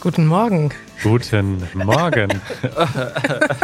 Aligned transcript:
Guten 0.00 0.26
Morgen. 0.26 0.70
Guten 1.02 1.58
Morgen. 1.74 2.40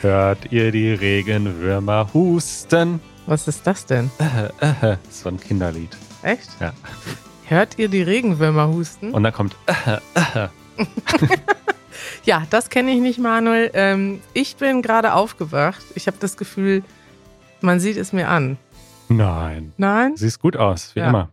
Hört 0.00 0.50
ihr 0.50 0.72
die 0.72 0.92
Regenwürmer 0.92 2.08
husten? 2.14 3.00
Was 3.26 3.46
ist 3.46 3.66
das 3.66 3.84
denn? 3.84 4.10
so 5.10 5.28
ein 5.28 5.38
Kinderlied. 5.38 5.94
Echt? 6.22 6.48
Ja. 6.60 6.72
Hört 7.46 7.78
ihr 7.78 7.88
die 7.88 8.00
Regenwürmer 8.02 8.68
husten? 8.68 9.12
Und 9.12 9.22
dann 9.22 9.32
kommt 9.34 9.54
ja, 12.24 12.44
das 12.48 12.70
kenne 12.70 12.92
ich 12.92 13.00
nicht, 13.00 13.18
Manuel. 13.18 13.70
Ähm, 13.74 14.20
ich 14.32 14.56
bin 14.56 14.80
gerade 14.82 15.12
aufgewacht. 15.12 15.84
Ich 15.94 16.06
habe 16.06 16.16
das 16.20 16.38
Gefühl, 16.38 16.82
man 17.60 17.80
sieht 17.80 17.98
es 17.98 18.12
mir 18.14 18.28
an. 18.28 18.56
Nein. 19.08 19.72
Nein? 19.76 20.16
Siehst 20.16 20.40
gut 20.40 20.56
aus, 20.56 20.94
wie 20.94 21.00
Ja. 21.00 21.08
immer. 21.08 21.28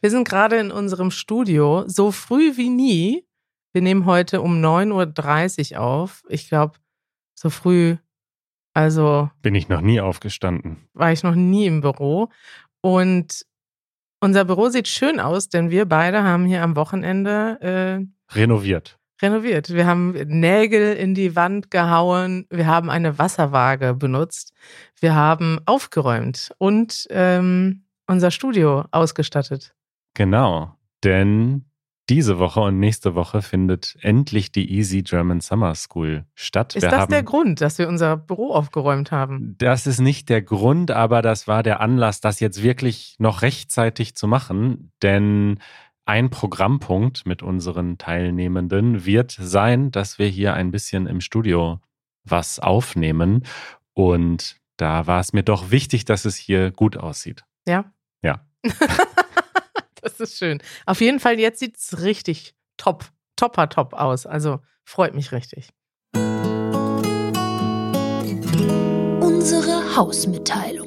Wir 0.00 0.10
sind 0.10 0.28
gerade 0.28 0.56
in 0.56 0.70
unserem 0.72 1.10
Studio, 1.10 1.84
so 1.86 2.10
früh 2.12 2.56
wie 2.56 2.68
nie. 2.68 3.24
Wir 3.72 3.82
nehmen 3.82 4.04
heute 4.06 4.40
um 4.42 4.60
9.30 4.64 5.74
Uhr 5.74 5.80
auf. 5.80 6.22
Ich 6.28 6.48
glaube, 6.48 6.74
so 7.34 7.50
früh, 7.50 7.96
also 8.74 9.30
Bin 9.42 9.54
ich 9.54 9.68
noch 9.68 9.80
nie 9.80 10.00
aufgestanden. 10.00 10.88
war 10.92 11.12
ich 11.12 11.22
noch 11.22 11.34
nie 11.34 11.66
im 11.66 11.80
Büro. 11.80 12.28
Und 12.80 13.46
unser 14.20 14.44
Büro 14.44 14.68
sieht 14.68 14.88
schön 14.88 15.20
aus, 15.20 15.48
denn 15.48 15.70
wir 15.70 15.86
beide 15.86 16.22
haben 16.22 16.44
hier 16.46 16.62
am 16.62 16.76
Wochenende 16.76 18.06
äh, 18.30 18.34
Renoviert. 18.36 18.98
renoviert. 19.22 19.70
Wir 19.70 19.86
haben 19.86 20.12
Nägel 20.12 20.94
in 20.96 21.14
die 21.14 21.36
Wand 21.36 21.70
gehauen, 21.70 22.46
wir 22.50 22.66
haben 22.66 22.90
eine 22.90 23.18
Wasserwaage 23.18 23.94
benutzt, 23.94 24.52
wir 24.98 25.14
haben 25.14 25.58
aufgeräumt 25.66 26.52
und 26.58 27.06
ähm, 27.10 27.84
unser 28.06 28.30
Studio 28.30 28.84
ausgestattet. 28.90 29.74
Genau. 30.14 30.74
Denn 31.04 31.64
diese 32.10 32.40
Woche 32.40 32.60
und 32.60 32.80
nächste 32.80 33.14
Woche 33.14 33.40
findet 33.40 33.96
endlich 34.00 34.50
die 34.50 34.72
Easy 34.72 35.02
German 35.02 35.40
Summer 35.40 35.76
School 35.76 36.26
statt. 36.34 36.74
Ist 36.74 36.82
Wir 36.82 36.90
das 36.90 37.02
haben 37.02 37.12
der 37.12 37.22
Grund, 37.22 37.60
dass 37.60 37.78
wir 37.78 37.88
unser 37.88 38.16
Büro 38.16 38.52
aufgeräumt 38.52 39.12
haben? 39.12 39.54
Das 39.58 39.86
ist 39.86 40.00
nicht 40.00 40.28
der 40.28 40.42
Grund, 40.42 40.90
aber 40.90 41.22
das 41.22 41.46
war 41.46 41.62
der 41.62 41.80
Anlass, 41.80 42.20
das 42.20 42.40
jetzt 42.40 42.64
wirklich 42.64 43.14
noch 43.18 43.42
rechtzeitig 43.42 44.16
zu 44.16 44.26
machen. 44.26 44.90
Denn 45.02 45.60
ein 46.04 46.30
Programmpunkt 46.30 47.26
mit 47.26 47.44
unseren 47.44 47.96
Teilnehmenden 47.96 49.06
wird 49.06 49.36
sein, 49.40 49.92
dass 49.92 50.18
wir 50.18 50.26
hier 50.26 50.54
ein 50.54 50.72
bisschen 50.72 51.06
im 51.06 51.20
Studio 51.20 51.78
was 52.24 52.58
aufnehmen. 52.58 53.44
Und 53.94 54.56
da 54.76 55.06
war 55.06 55.20
es 55.20 55.32
mir 55.32 55.44
doch 55.44 55.70
wichtig, 55.70 56.06
dass 56.06 56.24
es 56.24 56.34
hier 56.34 56.72
gut 56.72 56.96
aussieht. 56.96 57.44
Ja? 57.68 57.92
Ja. 58.20 58.44
das 60.02 60.20
ist 60.20 60.38
schön. 60.38 60.62
Auf 60.86 61.00
jeden 61.00 61.20
Fall, 61.20 61.38
jetzt 61.38 61.60
sieht 61.60 61.76
es 61.76 62.00
richtig 62.02 62.54
top, 62.76 63.04
topper 63.36 63.68
top 63.68 63.94
aus. 63.94 64.26
Also 64.26 64.60
freut 64.84 65.14
mich 65.14 65.32
richtig. 65.32 65.70
Unsere 69.20 69.96
Hausmitteilung. 69.96 70.79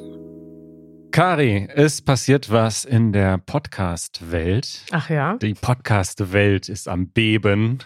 Kari, 1.14 1.68
es 1.72 2.02
passiert 2.02 2.50
was 2.50 2.84
in 2.84 3.12
der 3.12 3.38
Podcast-Welt. 3.38 4.84
Ach 4.90 5.08
ja? 5.08 5.36
Die 5.36 5.54
Podcast-Welt 5.54 6.68
ist 6.68 6.88
am 6.88 7.06
Beben. 7.06 7.78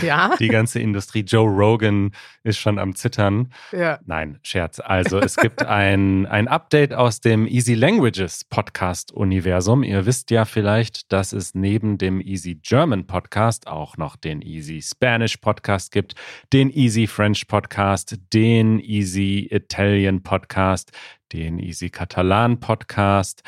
Ja? 0.00 0.34
Die 0.40 0.48
ganze 0.48 0.80
Industrie. 0.80 1.20
Joe 1.20 1.46
Rogan 1.48 2.12
ist 2.42 2.58
schon 2.58 2.78
am 2.78 2.94
Zittern. 2.94 3.52
Ja. 3.70 4.00
Nein, 4.06 4.38
Scherz. 4.42 4.80
Also 4.80 5.18
es 5.20 5.36
gibt 5.36 5.62
ein, 5.66 6.24
ein 6.24 6.48
Update 6.48 6.94
aus 6.94 7.20
dem 7.20 7.46
Easy 7.46 7.74
Languages 7.74 8.44
Podcast-Universum. 8.44 9.82
Ihr 9.82 10.06
wisst 10.06 10.30
ja 10.30 10.46
vielleicht, 10.46 11.12
dass 11.12 11.34
es 11.34 11.54
neben 11.54 11.98
dem 11.98 12.22
Easy 12.22 12.54
German 12.54 13.06
Podcast 13.06 13.66
auch 13.66 13.98
noch 13.98 14.16
den 14.16 14.40
Easy 14.40 14.80
Spanish 14.80 15.36
Podcast 15.36 15.92
gibt, 15.92 16.14
den 16.52 16.70
Easy 16.70 17.06
French 17.06 17.46
Podcast, 17.46 18.16
den 18.32 18.80
Easy 18.80 19.48
Italian 19.50 20.22
Podcast, 20.22 20.92
den 21.32 21.58
Easy 21.58 21.90
Catalan 21.90 22.60
Podcast, 22.60 23.42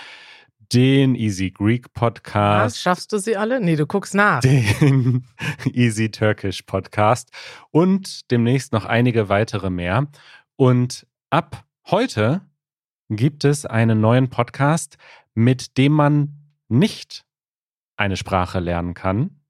den 0.73 1.15
Easy 1.15 1.51
Greek 1.51 1.87
Was, 1.87 1.93
Podcast 1.93 2.81
schaffst 2.81 3.13
du 3.13 3.19
sie 3.19 3.37
alle? 3.37 3.61
Nee, 3.61 3.77
du 3.77 3.87
guckst 3.87 4.15
nach. 4.15 4.41
den 4.41 5.27
Easy 5.73 6.11
Turkish 6.11 6.63
Podcast 6.63 7.31
und 7.71 8.31
demnächst 8.31 8.73
noch 8.73 8.85
einige 8.87 9.29
weitere 9.29 9.71
mehr. 9.71 10.07
Und 10.57 11.07
ab 11.31 11.65
heute 11.91 12.41
gibt 13.11 13.45
es 13.45 13.67
einen 13.67 14.01
neuen 14.01 14.31
Podcast, 14.31 14.97
mit 15.35 15.77
dem 15.77 15.93
man 15.93 16.39
nicht 16.69 17.25
eine 17.97 18.17
Sprache 18.17 18.61
lernen 18.61 18.95
kann, 18.95 19.41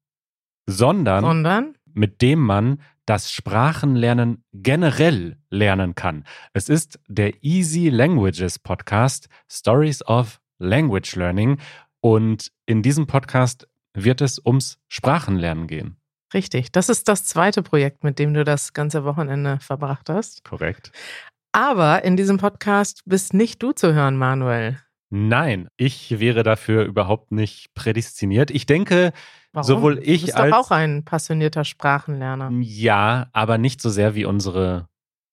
sondern 0.66 1.22
Sondern? 1.24 1.78
mit 1.92 2.20
dem 2.22 2.40
man 2.40 2.80
das 3.06 3.30
Sprachenlernen 3.30 4.44
generell 4.52 5.38
lernen 5.50 5.94
kann. 5.94 6.24
Es 6.52 6.68
ist 6.68 6.98
der 7.08 7.42
Easy 7.42 7.88
Languages 7.88 8.58
Podcast 8.58 9.28
Stories 9.50 10.06
of 10.06 10.40
Language 10.58 11.16
Learning 11.16 11.58
und 12.00 12.50
in 12.66 12.82
diesem 12.82 13.06
Podcast 13.06 13.68
wird 13.94 14.20
es 14.20 14.40
ums 14.44 14.78
Sprachenlernen 14.88 15.66
gehen. 15.66 15.96
Richtig. 16.32 16.72
Das 16.72 16.88
ist 16.88 17.08
das 17.08 17.24
zweite 17.24 17.62
Projekt, 17.62 18.02
mit 18.02 18.18
dem 18.18 18.34
du 18.34 18.44
das 18.44 18.72
ganze 18.72 19.04
Wochenende 19.04 19.58
verbracht 19.60 20.08
hast. 20.10 20.44
Korrekt. 20.44 20.90
Aber 21.52 22.04
in 22.04 22.16
diesem 22.16 22.38
Podcast 22.38 23.02
bist 23.06 23.34
nicht 23.34 23.62
du 23.62 23.72
zu 23.72 23.94
hören, 23.94 24.16
Manuel. 24.16 24.80
Nein, 25.10 25.68
ich 25.76 26.18
wäre 26.18 26.42
dafür 26.42 26.84
überhaupt 26.84 27.30
nicht 27.30 27.72
prädestiniert. 27.74 28.50
Ich 28.50 28.66
denke, 28.66 29.12
Warum? 29.54 29.66
Sowohl 29.66 29.98
ich 30.02 30.20
du 30.22 30.26
bist 30.26 30.36
als- 30.36 30.50
doch 30.50 30.58
auch 30.66 30.70
ein 30.70 31.04
passionierter 31.04 31.64
Sprachenlerner. 31.64 32.50
ja, 32.60 33.28
aber 33.32 33.56
nicht 33.56 33.80
so 33.80 33.88
sehr 33.88 34.14
wie 34.14 34.24
unsere 34.24 34.88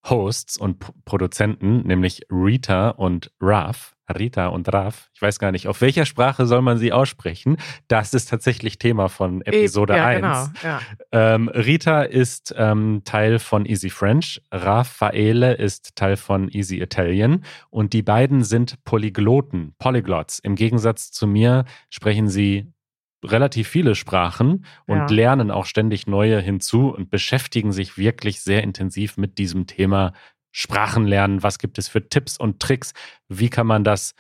Hosts 0.08 0.58
und 0.58 0.80
P 0.80 0.92
Produzenten, 1.06 1.82
nämlich 1.86 2.22
Rita 2.32 2.90
und 2.90 3.32
Raf. 3.42 3.94
Rita 4.18 4.48
und 4.48 4.72
Raf. 4.74 5.10
Ich 5.14 5.22
weiß 5.22 5.40
gar 5.40 5.52
nicht, 5.52 5.68
auf 5.68 5.80
welcher 5.82 6.06
Sprache 6.06 6.46
soll 6.46 6.62
man 6.62 6.78
sie 6.78 6.92
aussprechen? 6.92 7.58
Das 7.88 8.14
ist 8.14 8.30
tatsächlich 8.30 8.78
Thema 8.78 9.08
von 9.10 9.42
Episode 9.42 9.96
ja, 9.96 10.06
1. 10.06 10.22
Genau, 10.22 10.48
ja. 10.64 10.82
Ähm, 11.12 11.48
Rita 11.50 12.02
ist 12.04 12.54
ähm, 12.58 13.04
Teil 13.06 13.40
von 13.40 13.66
Easy 13.66 13.90
French, 13.90 14.42
Raffaele 14.52 15.54
ist 15.54 15.96
Teil 15.96 16.18
von 16.18 16.50
Easy 16.50 16.82
Italian 16.82 17.44
und 17.70 17.94
die 17.94 18.04
beiden 18.04 18.44
sind 18.44 18.84
Polygloten, 18.84 19.76
Polyglots. 19.80 20.40
Im 20.40 20.56
Gegensatz 20.56 21.12
zu 21.12 21.26
mir 21.28 21.66
sprechen 21.90 22.28
sie 22.28 22.68
relativ 23.24 23.68
viele 23.68 23.96
Sprachen 23.96 24.66
und 24.88 24.98
Ja. 24.98 25.06
lernen 25.10 25.52
auch 25.52 25.66
ständig 25.66 26.08
neue 26.08 26.40
hinzu 26.40 26.90
und 26.90 27.10
beschäftigen 27.10 27.72
sich 27.72 27.98
wirklich 27.98 28.42
sehr 28.42 28.64
intensiv 28.64 29.18
mit 29.18 29.38
diesem 29.38 29.68
Thema 29.68 30.14
Sprachenlernen. 30.52 31.44
Was 31.44 31.60
gibt 31.60 31.78
es 31.78 31.88
für 31.88 32.08
Tipps 32.10 32.38
und 32.38 32.60
Tricks? 32.60 32.94
Wie 33.30 33.50
kann 33.50 33.68
man 33.68 33.84
das 33.84 34.14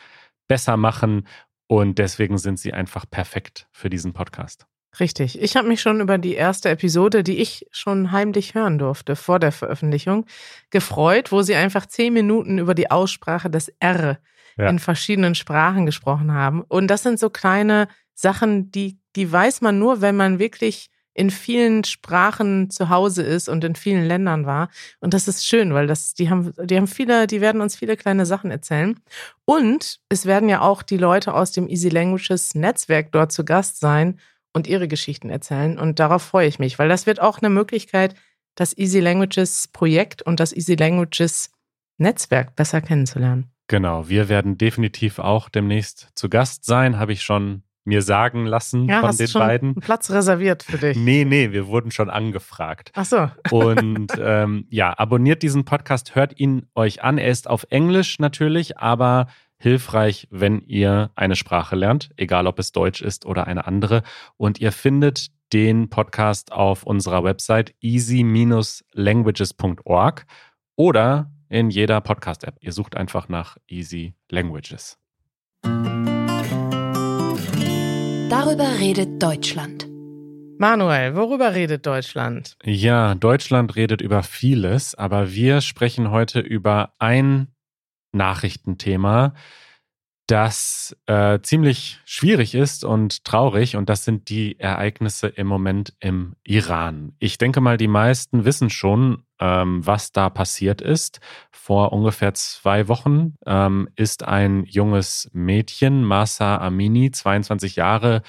besser 0.47 0.77
machen? 0.77 1.27
Und 1.67 1.99
deswegen 1.99 2.37
sind 2.37 2.59
sie 2.59 2.73
einfach 2.73 3.05
perfekt 3.09 3.67
für 3.71 3.89
diesen 3.89 4.13
Podcast. 4.13 4.65
Richtig. 4.99 5.41
Ich 5.41 5.55
habe 5.55 5.69
mich 5.69 5.81
schon 5.81 6.01
über 6.01 6.17
die 6.17 6.33
erste 6.33 6.69
Episode, 6.69 7.23
die 7.23 7.37
ich 7.37 7.65
schon 7.71 8.11
heimlich 8.11 8.55
hören 8.55 8.77
durfte 8.77 9.15
vor 9.15 9.39
der 9.39 9.53
Veröffentlichung, 9.53 10.25
gefreut, 10.69 11.31
wo 11.31 11.41
sie 11.43 11.55
einfach 11.55 11.85
zehn 11.85 12.11
Minuten 12.13 12.57
über 12.59 12.75
die 12.75 12.91
Aussprache 12.91 13.49
des 13.49 13.69
R 13.79 14.19
Ja. 14.57 14.67
in 14.69 14.79
verschiedenen 14.79 15.33
Sprachen 15.33 15.85
gesprochen 15.85 16.33
haben. 16.33 16.61
Und 16.61 16.87
das 16.87 17.03
sind 17.03 17.19
so 17.19 17.29
kleine 17.29 17.87
Sachen, 18.21 18.71
die, 18.71 18.99
die 19.15 19.31
weiß 19.31 19.61
man 19.61 19.79
nur, 19.79 20.01
wenn 20.01 20.15
man 20.15 20.39
wirklich 20.39 20.89
in 21.13 21.29
vielen 21.29 21.83
Sprachen 21.83 22.69
zu 22.69 22.89
Hause 22.89 23.23
ist 23.23 23.49
und 23.49 23.63
in 23.63 23.75
vielen 23.75 24.05
Ländern 24.05 24.45
war. 24.45 24.69
Und 25.01 25.13
das 25.13 25.27
ist 25.27 25.45
schön, 25.45 25.73
weil 25.73 25.87
das, 25.87 26.13
die 26.13 26.29
haben, 26.29 26.53
die 26.63 26.77
haben 26.77 26.87
viele, 26.87 27.27
die 27.27 27.41
werden 27.41 27.61
uns 27.61 27.75
viele 27.75 27.97
kleine 27.97 28.25
Sachen 28.25 28.49
erzählen. 28.49 28.97
Und 29.45 29.99
es 30.07 30.25
werden 30.25 30.47
ja 30.47 30.61
auch 30.61 30.83
die 30.83 30.97
Leute 30.97 31.33
aus 31.33 31.51
dem 31.51 31.67
Easy 31.67 31.89
Languages 31.89 32.55
Netzwerk 32.55 33.11
dort 33.11 33.33
zu 33.33 33.43
Gast 33.43 33.79
sein 33.79 34.19
und 34.53 34.67
ihre 34.67 34.87
Geschichten 34.87 35.29
erzählen. 35.29 35.77
Und 35.77 35.99
darauf 35.99 36.23
freue 36.23 36.47
ich 36.47 36.59
mich, 36.59 36.79
weil 36.79 36.89
das 36.89 37.05
wird 37.05 37.21
auch 37.21 37.39
eine 37.39 37.49
Möglichkeit, 37.49 38.15
das 38.55 38.77
Easy 38.77 38.99
Languages 38.99 39.67
Projekt 39.67 40.21
und 40.21 40.39
das 40.39 40.53
Easy 40.53 40.75
Languages 40.75 41.51
Netzwerk 41.97 42.55
besser 42.55 42.81
kennenzulernen. 42.81 43.51
Genau, 43.67 44.09
wir 44.09 44.27
werden 44.27 44.57
definitiv 44.57 45.19
auch 45.19 45.49
demnächst 45.49 46.09
zu 46.15 46.29
Gast 46.29 46.65
sein, 46.65 46.99
habe 46.99 47.13
ich 47.13 47.21
schon 47.21 47.63
mir 47.83 48.01
sagen 48.01 48.45
lassen 48.45 48.87
Ja, 48.87 49.01
von 49.01 49.15
den 49.15 49.27
schon 49.27 49.41
beiden. 49.41 49.69
einen 49.69 49.81
Platz 49.81 50.11
reserviert 50.11 50.63
für 50.63 50.77
dich. 50.77 50.97
Nee, 50.97 51.25
nee, 51.25 51.51
wir 51.51 51.67
wurden 51.67 51.91
schon 51.91 52.09
angefragt. 52.09 52.91
Ach 52.93 53.05
so. 53.05 53.29
Und 53.49 54.07
ähm, 54.19 54.65
ja, 54.69 54.97
abonniert 54.97 55.43
diesen 55.43 55.65
Podcast, 55.65 56.15
hört 56.15 56.39
ihn 56.39 56.67
euch 56.75 57.03
an. 57.03 57.17
Er 57.17 57.29
ist 57.29 57.49
auf 57.49 57.65
Englisch 57.69 58.19
natürlich, 58.19 58.77
aber 58.77 59.27
hilfreich, 59.57 60.27
wenn 60.31 60.61
ihr 60.61 61.11
eine 61.15 61.35
Sprache 61.35 61.75
lernt, 61.75 62.11
egal 62.17 62.47
ob 62.47 62.59
es 62.59 62.71
Deutsch 62.71 63.01
ist 63.01 63.25
oder 63.25 63.47
eine 63.47 63.67
andere. 63.67 64.03
Und 64.37 64.59
ihr 64.59 64.71
findet 64.71 65.27
den 65.53 65.89
Podcast 65.89 66.51
auf 66.51 66.83
unserer 66.83 67.23
Website 67.23 67.73
easy-languages.org 67.81 70.25
oder 70.75 71.31
in 71.49 71.69
jeder 71.69 71.99
Podcast-App. 72.01 72.55
Ihr 72.61 72.71
sucht 72.71 72.95
einfach 72.95 73.27
nach 73.27 73.57
Easy 73.67 74.13
Languages. 74.29 74.97
Darüber 78.31 78.79
redet 78.79 79.21
Deutschland. 79.21 79.89
Manuel, 80.57 81.17
worüber 81.17 81.53
redet 81.53 81.85
Deutschland? 81.85 82.55
Ja, 82.63 83.13
Deutschland 83.13 83.75
redet 83.75 83.99
über 83.99 84.23
vieles, 84.23 84.95
aber 84.95 85.33
wir 85.33 85.59
sprechen 85.59 86.11
heute 86.11 86.39
über 86.39 86.93
ein 86.97 87.49
Nachrichtenthema, 88.13 89.33
das 90.31 90.95
äh, 91.07 91.39
ziemlich 91.41 91.99
schwierig 92.05 92.55
ist 92.55 92.85
und 92.85 93.25
traurig 93.25 93.75
und 93.75 93.89
das 93.89 94.05
sind 94.05 94.29
die 94.29 94.57
Ereignisse 94.61 95.27
im 95.27 95.45
Moment 95.45 95.93
im 95.99 96.37
Iran. 96.45 97.11
Ich 97.19 97.37
denke 97.37 97.59
mal, 97.59 97.75
die 97.75 97.89
meisten 97.89 98.45
wissen 98.45 98.69
schon, 98.69 99.23
ähm, 99.41 99.85
was 99.85 100.13
da 100.13 100.29
passiert 100.29 100.79
ist. 100.79 101.19
Vor 101.51 101.91
ungefähr 101.91 102.33
zwei 102.33 102.87
Wochen 102.87 103.35
ähm, 103.45 103.89
ist 103.97 104.23
ein 104.23 104.63
junges 104.63 105.29
Mädchen, 105.33 106.05
Masa 106.05 106.59
Amini, 106.59 107.11
22 107.11 107.75
Jahre 107.75 108.21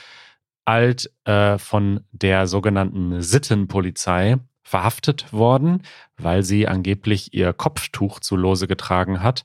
alt, 0.64 1.08
äh, 1.25 1.56
von 1.56 2.00
der 2.10 2.49
sogenannten 2.49 3.22
Sittenpolizei 3.22 4.38
verhaftet 4.64 5.32
worden, 5.32 5.82
weil 6.16 6.43
sie 6.43 6.66
angeblich 6.66 7.32
ihr 7.32 7.52
Kopftuch 7.52 8.19
zu 8.19 8.34
Lose 8.34 8.66
getragen 8.66 9.22
hat 9.22 9.44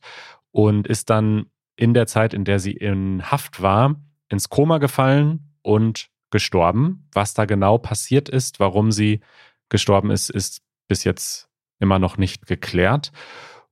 und 0.52 0.88
ist 0.88 1.12
dann 1.12 1.52
in 1.78 1.94
der 1.94 2.08
Zeit, 2.08 2.34
in 2.34 2.44
der 2.44 2.60
sie 2.60 2.74
in 2.74 3.32
Haft 3.32 3.62
war, 3.62 3.96
ins 4.30 4.50
Koma 4.50 4.80
gefallen 4.80 5.54
und 5.62 6.10
gestorben. 6.32 7.08
Was 7.14 7.34
da 7.34 7.46
genau 7.46 7.78
passiert 7.78 8.28
ist, 8.28 8.60
warum 8.60 8.92
sie 8.92 9.22
gestorben 9.70 10.12
ist, 10.12 10.30
ist 10.30 10.62
bis 10.88 11.04
jetzt 11.04 11.50
immer 11.80 12.00
noch 12.00 12.18
nicht 12.18 12.48
geklärt. 12.48 13.12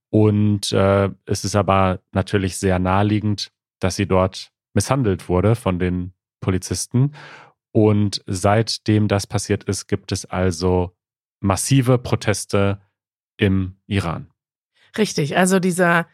Und 0.10 0.72
äh, 0.72 1.10
es 1.26 1.44
ist 1.44 1.56
aber 1.56 2.00
natürlich 2.12 2.58
sehr 2.58 2.80
naheliegend, 2.80 3.52
dass 3.80 3.96
sie 3.96 4.06
dort 4.06 4.52
misshandelt 4.74 5.28
wurde 5.28 5.56
von 5.56 5.80
den 5.80 6.14
Polizisten. 6.40 7.14
Und 7.72 8.24
seitdem 8.28 9.08
das 9.08 9.28
passiert 9.28 9.64
ist, 9.66 9.88
gibt 9.88 10.12
es 10.12 10.26
also 10.26 10.96
massive 11.42 11.98
Proteste 11.98 12.80
im 13.38 13.78
Iran. 13.88 14.32
Richtig, 14.98 15.36
also 15.36 15.60
dieser, 15.60 16.08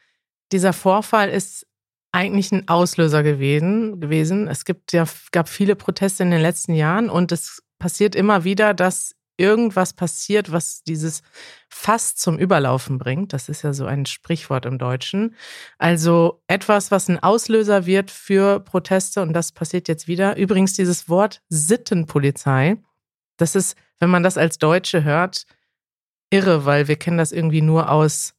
dieser 0.52 0.74
Vorfall 0.74 1.30
ist 1.30 1.68
eigentlich 2.12 2.52
ein 2.52 2.68
Auslöser 2.68 3.24
gewesen. 3.24 4.00
gewesen. 4.00 4.48
Es 4.48 4.66
gibt 4.66 4.94
ja, 4.94 5.06
gab 5.32 5.50
viele 5.50 5.76
Proteste 5.76 6.24
in 6.24 6.32
den 6.32 6.42
letzten 6.42 6.74
Jahren 6.74 7.10
und 7.10 7.32
es 7.32 7.64
passiert 7.80 8.16
immer 8.16 8.44
wieder, 8.44 8.74
dass 8.74 9.16
irgendwas 9.38 9.94
passiert, 9.94 10.52
was 10.52 10.84
dieses 10.84 11.24
Fass 11.68 12.16
zum 12.16 12.38
Überlaufen 12.38 13.00
bringt. 13.00 13.34
Das 13.34 13.50
ist 13.50 13.64
ja 13.64 13.74
so 13.74 13.86
ein 13.86 14.06
Sprichwort 14.06 14.66
im 14.66 14.78
Deutschen. 14.78 15.36
Also 15.80 16.44
etwas, 16.48 16.92
was 16.92 17.10
ein 17.10 17.18
Auslöser 17.18 17.86
wird 17.86 18.12
für 18.12 18.60
Proteste 18.60 19.22
und 19.22 19.34
das 19.34 19.52
passiert 19.52 19.88
jetzt 19.88 20.08
wieder. 20.08 20.38
Übrigens 20.38 20.74
dieses 20.74 21.10
Wort 21.10 21.42
Sittenpolizei, 21.50 22.78
das 23.38 23.56
ist, 23.56 23.76
wenn 24.00 24.12
man 24.12 24.22
das 24.22 24.38
als 24.38 24.60
Deutsche 24.60 25.04
hört, 25.04 25.46
irre, 26.30 26.66
weil 26.66 26.88
wir 26.88 26.96
kennen 26.98 27.18
das 27.18 27.32
irgendwie 27.32 27.62
nur 27.62 27.90
aus 27.90 28.36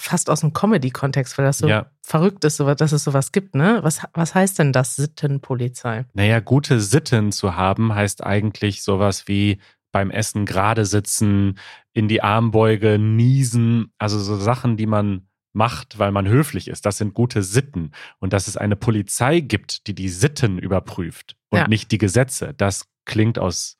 fast 0.00 0.30
aus 0.30 0.40
dem 0.40 0.52
Comedy-Kontext, 0.52 1.36
weil 1.38 1.44
das 1.44 1.58
so 1.58 1.68
ja. 1.68 1.86
verrückt 2.02 2.44
ist, 2.44 2.58
dass 2.60 2.92
es 2.92 3.04
sowas 3.04 3.32
gibt, 3.32 3.54
ne? 3.54 3.80
Was, 3.82 4.02
was 4.14 4.34
heißt 4.34 4.58
denn 4.58 4.72
das 4.72 4.96
Sittenpolizei? 4.96 6.06
Naja, 6.14 6.40
gute 6.40 6.80
Sitten 6.80 7.32
zu 7.32 7.56
haben 7.56 7.94
heißt 7.94 8.24
eigentlich 8.24 8.82
sowas 8.82 9.28
wie 9.28 9.60
beim 9.92 10.10
Essen 10.10 10.46
gerade 10.46 10.86
sitzen, 10.86 11.58
in 11.92 12.08
die 12.08 12.22
Armbeuge 12.22 12.98
niesen, 12.98 13.92
also 13.98 14.18
so 14.18 14.36
Sachen, 14.36 14.76
die 14.76 14.86
man 14.86 15.28
macht, 15.52 15.98
weil 15.98 16.12
man 16.12 16.28
höflich 16.28 16.68
ist. 16.68 16.86
Das 16.86 16.98
sind 16.98 17.14
gute 17.14 17.42
Sitten. 17.42 17.90
Und 18.18 18.32
dass 18.32 18.46
es 18.46 18.56
eine 18.56 18.76
Polizei 18.76 19.40
gibt, 19.40 19.86
die 19.86 19.94
die 19.94 20.08
Sitten 20.08 20.58
überprüft 20.58 21.36
und 21.50 21.58
ja. 21.58 21.68
nicht 21.68 21.90
die 21.90 21.98
Gesetze, 21.98 22.54
das 22.54 22.86
klingt 23.04 23.38
aus 23.38 23.76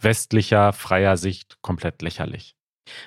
westlicher, 0.00 0.72
freier 0.72 1.16
Sicht 1.16 1.58
komplett 1.62 2.02
lächerlich. 2.02 2.56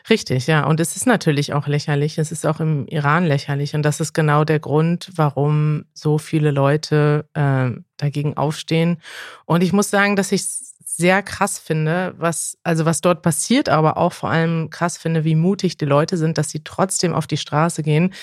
Richtig, 0.10 0.48
ja. 0.48 0.66
Und 0.66 0.80
es 0.80 0.96
ist 0.96 1.06
natürlich 1.06 1.54
auch 1.54 1.68
lächerlich. 1.68 2.18
Es 2.18 2.32
ist 2.32 2.46
auch 2.46 2.60
im 2.60 2.88
Iran 2.88 3.26
lächerlich. 3.26 3.76
Und 3.76 3.84
das 3.84 4.00
ist 4.00 4.14
genau 4.14 4.44
der 4.44 4.60
Grund, 4.60 5.12
warum 5.16 5.86
so 5.94 6.18
viele 6.18 6.52
Leute 6.52 7.30
äh, 7.34 7.72
dagegen 7.98 8.38
aufstehen. 8.38 8.98
Und 9.46 9.64
ich 9.64 9.74
muss 9.74 9.90
sagen, 9.90 10.16
dass 10.16 10.32
ich 10.32 10.42
es 10.42 10.76
sehr 10.86 11.22
krass 11.22 11.60
finde, 11.60 12.16
was, 12.18 12.58
also 12.64 12.86
was 12.86 13.02
dort 13.02 13.22
passiert, 13.22 13.70
aber 13.70 13.98
auch 13.98 14.14
vor 14.14 14.32
allem 14.32 14.72
krass 14.72 14.98
finde, 14.98 15.24
wie 15.24 15.36
mutig 15.36 15.78
die 15.78 15.86
Leute 15.86 16.18
sind, 16.18 16.40
dass 16.40 16.50
sie 16.50 16.64
trotzdem 16.64 17.14
auf 17.14 17.28
die 17.28 17.38
Straße 17.38 17.84
gehen. 17.84 18.14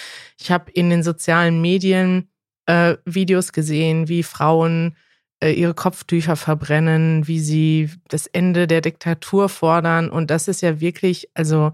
Ich 0.40 0.50
habe 0.50 0.72
in 0.72 0.90
den 0.90 1.04
sozialen 1.04 1.60
Medien 1.60 2.30
äh, 2.66 2.96
Videos 3.04 3.52
gesehen, 3.52 4.08
wie 4.08 4.24
Frauen 4.24 4.96
ihre 5.52 5.74
Kopftücher 5.74 6.36
verbrennen, 6.36 7.26
wie 7.26 7.40
sie 7.40 7.90
das 8.08 8.26
Ende 8.26 8.66
der 8.66 8.80
Diktatur 8.80 9.48
fordern. 9.48 10.10
Und 10.10 10.30
das 10.30 10.48
ist 10.48 10.62
ja 10.62 10.80
wirklich, 10.80 11.28
also 11.34 11.72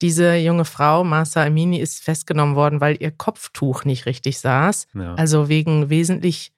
diese 0.00 0.34
junge 0.36 0.64
Frau, 0.64 1.04
Masa 1.04 1.44
Amini, 1.44 1.78
ist 1.78 2.02
festgenommen 2.02 2.56
worden, 2.56 2.80
weil 2.80 2.96
ihr 3.00 3.10
Kopftuch 3.10 3.84
nicht 3.84 4.06
richtig 4.06 4.40
saß. 4.40 4.88
Ja. 4.94 5.14
Also 5.14 5.48
wegen 5.48 5.90
wesentlich 5.90 6.52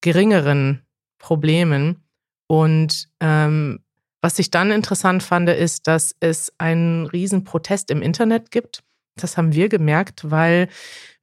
geringeren 0.00 0.82
Problemen. 1.18 2.04
Und 2.46 3.08
ähm, 3.20 3.80
was 4.20 4.38
ich 4.38 4.50
dann 4.50 4.70
interessant 4.70 5.22
fand, 5.22 5.48
ist, 5.48 5.86
dass 5.86 6.14
es 6.20 6.52
einen 6.58 7.06
riesen 7.06 7.44
Protest 7.44 7.90
im 7.90 8.02
Internet 8.02 8.50
gibt. 8.50 8.82
Das 9.16 9.36
haben 9.36 9.52
wir 9.52 9.68
gemerkt, 9.68 10.30
weil 10.30 10.68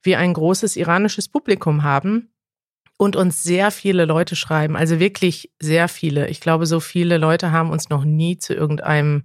wir 0.02 0.18
ein 0.18 0.32
großes 0.34 0.76
iranisches 0.76 1.28
Publikum 1.28 1.82
haben 1.82 2.31
und 3.02 3.16
uns 3.16 3.42
sehr 3.42 3.72
viele 3.72 4.04
Leute 4.04 4.36
schreiben, 4.36 4.76
also 4.76 5.00
wirklich 5.00 5.50
sehr 5.60 5.88
viele. 5.88 6.28
Ich 6.28 6.40
glaube, 6.40 6.66
so 6.66 6.78
viele 6.78 7.18
Leute 7.18 7.50
haben 7.50 7.70
uns 7.70 7.88
noch 7.88 8.04
nie 8.04 8.38
zu 8.38 8.54
irgendeinem 8.54 9.24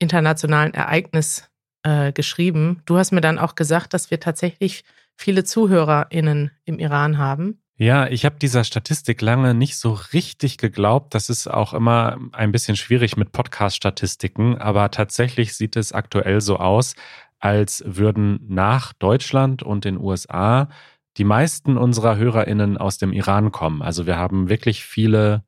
internationalen 0.00 0.74
Ereignis 0.74 1.48
äh, 1.84 2.10
geschrieben. 2.10 2.82
Du 2.84 2.96
hast 2.98 3.12
mir 3.12 3.20
dann 3.20 3.38
auch 3.38 3.54
gesagt, 3.54 3.94
dass 3.94 4.10
wir 4.10 4.18
tatsächlich 4.18 4.82
viele 5.16 5.44
ZuhörerInnen 5.44 6.50
im 6.64 6.80
Iran 6.80 7.16
haben. 7.16 7.62
Ja, 7.76 8.08
ich 8.08 8.24
habe 8.24 8.40
dieser 8.42 8.64
Statistik 8.64 9.22
lange 9.22 9.54
nicht 9.54 9.76
so 9.76 9.92
richtig 10.12 10.58
geglaubt. 10.58 11.14
Das 11.14 11.30
ist 11.30 11.46
auch 11.46 11.74
immer 11.74 12.18
ein 12.32 12.50
bisschen 12.50 12.74
schwierig 12.74 13.16
mit 13.16 13.30
Podcast-Statistiken, 13.30 14.58
aber 14.58 14.90
tatsächlich 14.90 15.54
sieht 15.54 15.76
es 15.76 15.92
aktuell 15.92 16.40
so 16.40 16.56
aus, 16.56 16.96
als 17.38 17.84
würden 17.86 18.40
nach 18.48 18.92
Deutschland 18.94 19.62
und 19.62 19.84
den 19.84 19.96
USA 19.96 20.68
die 21.16 21.24
meisten 21.24 21.76
unserer 21.76 22.16
HörerInnen 22.16 22.78
aus 22.78 22.98
dem 22.98 23.12
Iran 23.12 23.52
kommen. 23.52 23.82
Also 23.82 24.06
wir 24.06 24.16
haben 24.16 24.48
wirklich 24.48 24.84
viele 24.84 25.44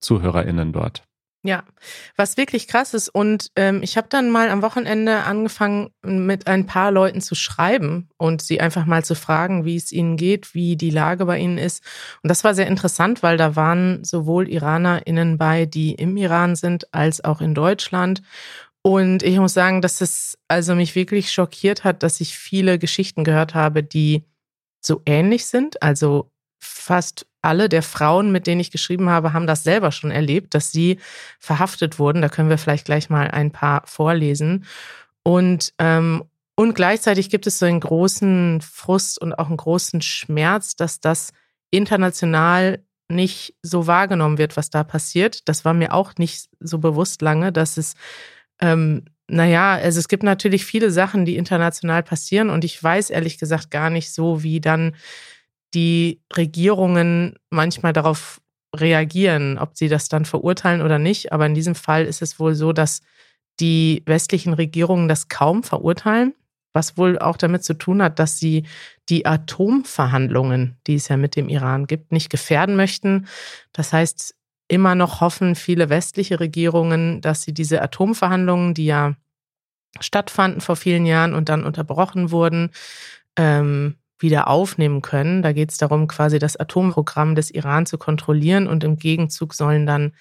ZuhörerInnen 0.00 0.72
dort. 0.72 1.02
Ja, 1.44 1.62
was 2.16 2.36
wirklich 2.36 2.66
krass 2.66 2.94
ist. 2.94 3.08
Und 3.08 3.52
ähm, 3.54 3.80
ich 3.82 3.96
habe 3.96 4.08
dann 4.10 4.28
mal 4.28 4.50
am 4.50 4.60
Wochenende 4.60 5.22
angefangen, 5.22 5.90
mit 6.02 6.48
ein 6.48 6.66
paar 6.66 6.90
Leuten 6.90 7.20
zu 7.20 7.36
schreiben 7.36 8.08
und 8.16 8.42
sie 8.42 8.60
einfach 8.60 8.86
mal 8.86 9.04
zu 9.04 9.14
fragen, 9.14 9.64
wie 9.64 9.76
es 9.76 9.92
ihnen 9.92 10.16
geht, 10.16 10.52
wie 10.54 10.76
die 10.76 10.90
Lage 10.90 11.26
bei 11.26 11.38
ihnen 11.38 11.56
ist. 11.56 11.84
Und 12.22 12.28
das 12.28 12.42
war 12.42 12.54
sehr 12.54 12.66
interessant, 12.66 13.22
weil 13.22 13.36
da 13.36 13.54
waren 13.54 14.02
sowohl 14.04 14.48
IranerInnen 14.48 15.38
bei, 15.38 15.64
die 15.64 15.94
im 15.94 16.16
Iran 16.16 16.56
sind, 16.56 16.92
als 16.92 17.22
auch 17.22 17.40
in 17.40 17.54
Deutschland. 17.54 18.20
Und 18.82 19.22
ich 19.22 19.38
muss 19.38 19.54
sagen, 19.54 19.80
dass 19.80 20.00
es 20.00 20.38
also 20.48 20.74
mich 20.74 20.96
wirklich 20.96 21.30
schockiert 21.32 21.84
hat, 21.84 22.02
dass 22.02 22.20
ich 22.20 22.36
viele 22.36 22.80
Geschichten 22.80 23.22
gehört 23.22 23.54
habe, 23.54 23.84
die 23.84 24.24
so 24.80 25.02
ähnlich 25.06 25.46
sind. 25.46 25.82
Also 25.82 26.30
fast 26.60 27.26
alle 27.42 27.68
der 27.68 27.82
Frauen, 27.82 28.32
mit 28.32 28.46
denen 28.46 28.60
ich 28.60 28.70
geschrieben 28.70 29.08
habe, 29.08 29.32
haben 29.32 29.46
das 29.46 29.62
selber 29.62 29.92
schon 29.92 30.10
erlebt, 30.10 30.54
dass 30.54 30.72
sie 30.72 30.98
verhaftet 31.38 31.98
wurden. 31.98 32.22
Da 32.22 32.28
können 32.28 32.50
wir 32.50 32.58
vielleicht 32.58 32.84
gleich 32.84 33.10
mal 33.10 33.30
ein 33.30 33.52
paar 33.52 33.82
vorlesen. 33.86 34.64
Und, 35.22 35.72
ähm, 35.78 36.24
und 36.56 36.74
gleichzeitig 36.74 37.30
gibt 37.30 37.46
es 37.46 37.58
so 37.58 37.66
einen 37.66 37.80
großen 37.80 38.60
Frust 38.60 39.20
und 39.20 39.38
auch 39.38 39.46
einen 39.46 39.56
großen 39.56 40.02
Schmerz, 40.02 40.74
dass 40.74 41.00
das 41.00 41.32
international 41.70 42.82
nicht 43.08 43.54
so 43.62 43.86
wahrgenommen 43.86 44.38
wird, 44.38 44.56
was 44.56 44.70
da 44.70 44.84
passiert. 44.84 45.48
Das 45.48 45.64
war 45.64 45.74
mir 45.74 45.94
auch 45.94 46.14
nicht 46.18 46.48
so 46.60 46.78
bewusst 46.78 47.22
lange, 47.22 47.52
dass 47.52 47.76
es 47.76 47.94
ähm, 48.60 49.04
naja, 49.28 49.74
also 49.74 49.98
es 49.98 50.08
gibt 50.08 50.22
natürlich 50.22 50.64
viele 50.64 50.90
Sachen, 50.90 51.24
die 51.24 51.36
international 51.36 52.02
passieren 52.02 52.50
und 52.50 52.64
ich 52.64 52.82
weiß 52.82 53.10
ehrlich 53.10 53.38
gesagt 53.38 53.70
gar 53.70 53.90
nicht 53.90 54.12
so, 54.12 54.42
wie 54.42 54.60
dann 54.60 54.96
die 55.74 56.20
Regierungen 56.34 57.38
manchmal 57.50 57.92
darauf 57.92 58.40
reagieren, 58.74 59.58
ob 59.58 59.76
sie 59.76 59.88
das 59.88 60.08
dann 60.08 60.24
verurteilen 60.24 60.82
oder 60.82 60.98
nicht. 60.98 61.32
Aber 61.32 61.46
in 61.46 61.54
diesem 61.54 61.74
Fall 61.74 62.04
ist 62.06 62.22
es 62.22 62.38
wohl 62.40 62.54
so, 62.54 62.72
dass 62.72 63.02
die 63.60 64.02
westlichen 64.06 64.54
Regierungen 64.54 65.08
das 65.08 65.28
kaum 65.28 65.62
verurteilen, 65.62 66.34
was 66.72 66.96
wohl 66.96 67.18
auch 67.18 67.36
damit 67.36 67.64
zu 67.64 67.74
tun 67.74 68.02
hat, 68.02 68.18
dass 68.18 68.38
sie 68.38 68.64
die 69.08 69.26
Atomverhandlungen, 69.26 70.76
die 70.86 70.94
es 70.94 71.08
ja 71.08 71.16
mit 71.16 71.36
dem 71.36 71.48
Iran 71.48 71.86
gibt, 71.86 72.12
nicht 72.12 72.30
gefährden 72.30 72.76
möchten. 72.76 73.26
Das 73.72 73.92
heißt, 73.92 74.34
immer 74.68 74.94
noch 74.94 75.20
hoffen 75.20 75.54
viele 75.54 75.88
westliche 75.88 76.40
Regierungen, 76.40 77.20
dass 77.20 77.42
sie 77.42 77.52
diese 77.52 77.82
Atomverhandlungen, 77.82 78.74
die 78.74 78.86
ja 78.86 79.14
stattfanden 80.00 80.60
vor 80.60 80.76
vielen 80.76 81.06
Jahren 81.06 81.34
und 81.34 81.48
dann 81.48 81.64
unterbrochen 81.64 82.30
wurden, 82.30 82.70
ähm, 83.36 83.96
wieder 84.18 84.48
aufnehmen 84.48 85.00
können. 85.00 85.42
Da 85.42 85.52
geht 85.52 85.70
es 85.70 85.78
darum, 85.78 86.06
quasi 86.06 86.38
das 86.38 86.56
Atomprogramm 86.56 87.34
des 87.34 87.50
Iran 87.50 87.86
zu 87.86 87.98
kontrollieren 87.98 88.66
und 88.66 88.84
im 88.84 88.96
Gegenzug 88.96 89.54
sollen 89.54 89.86
dann 89.86 90.12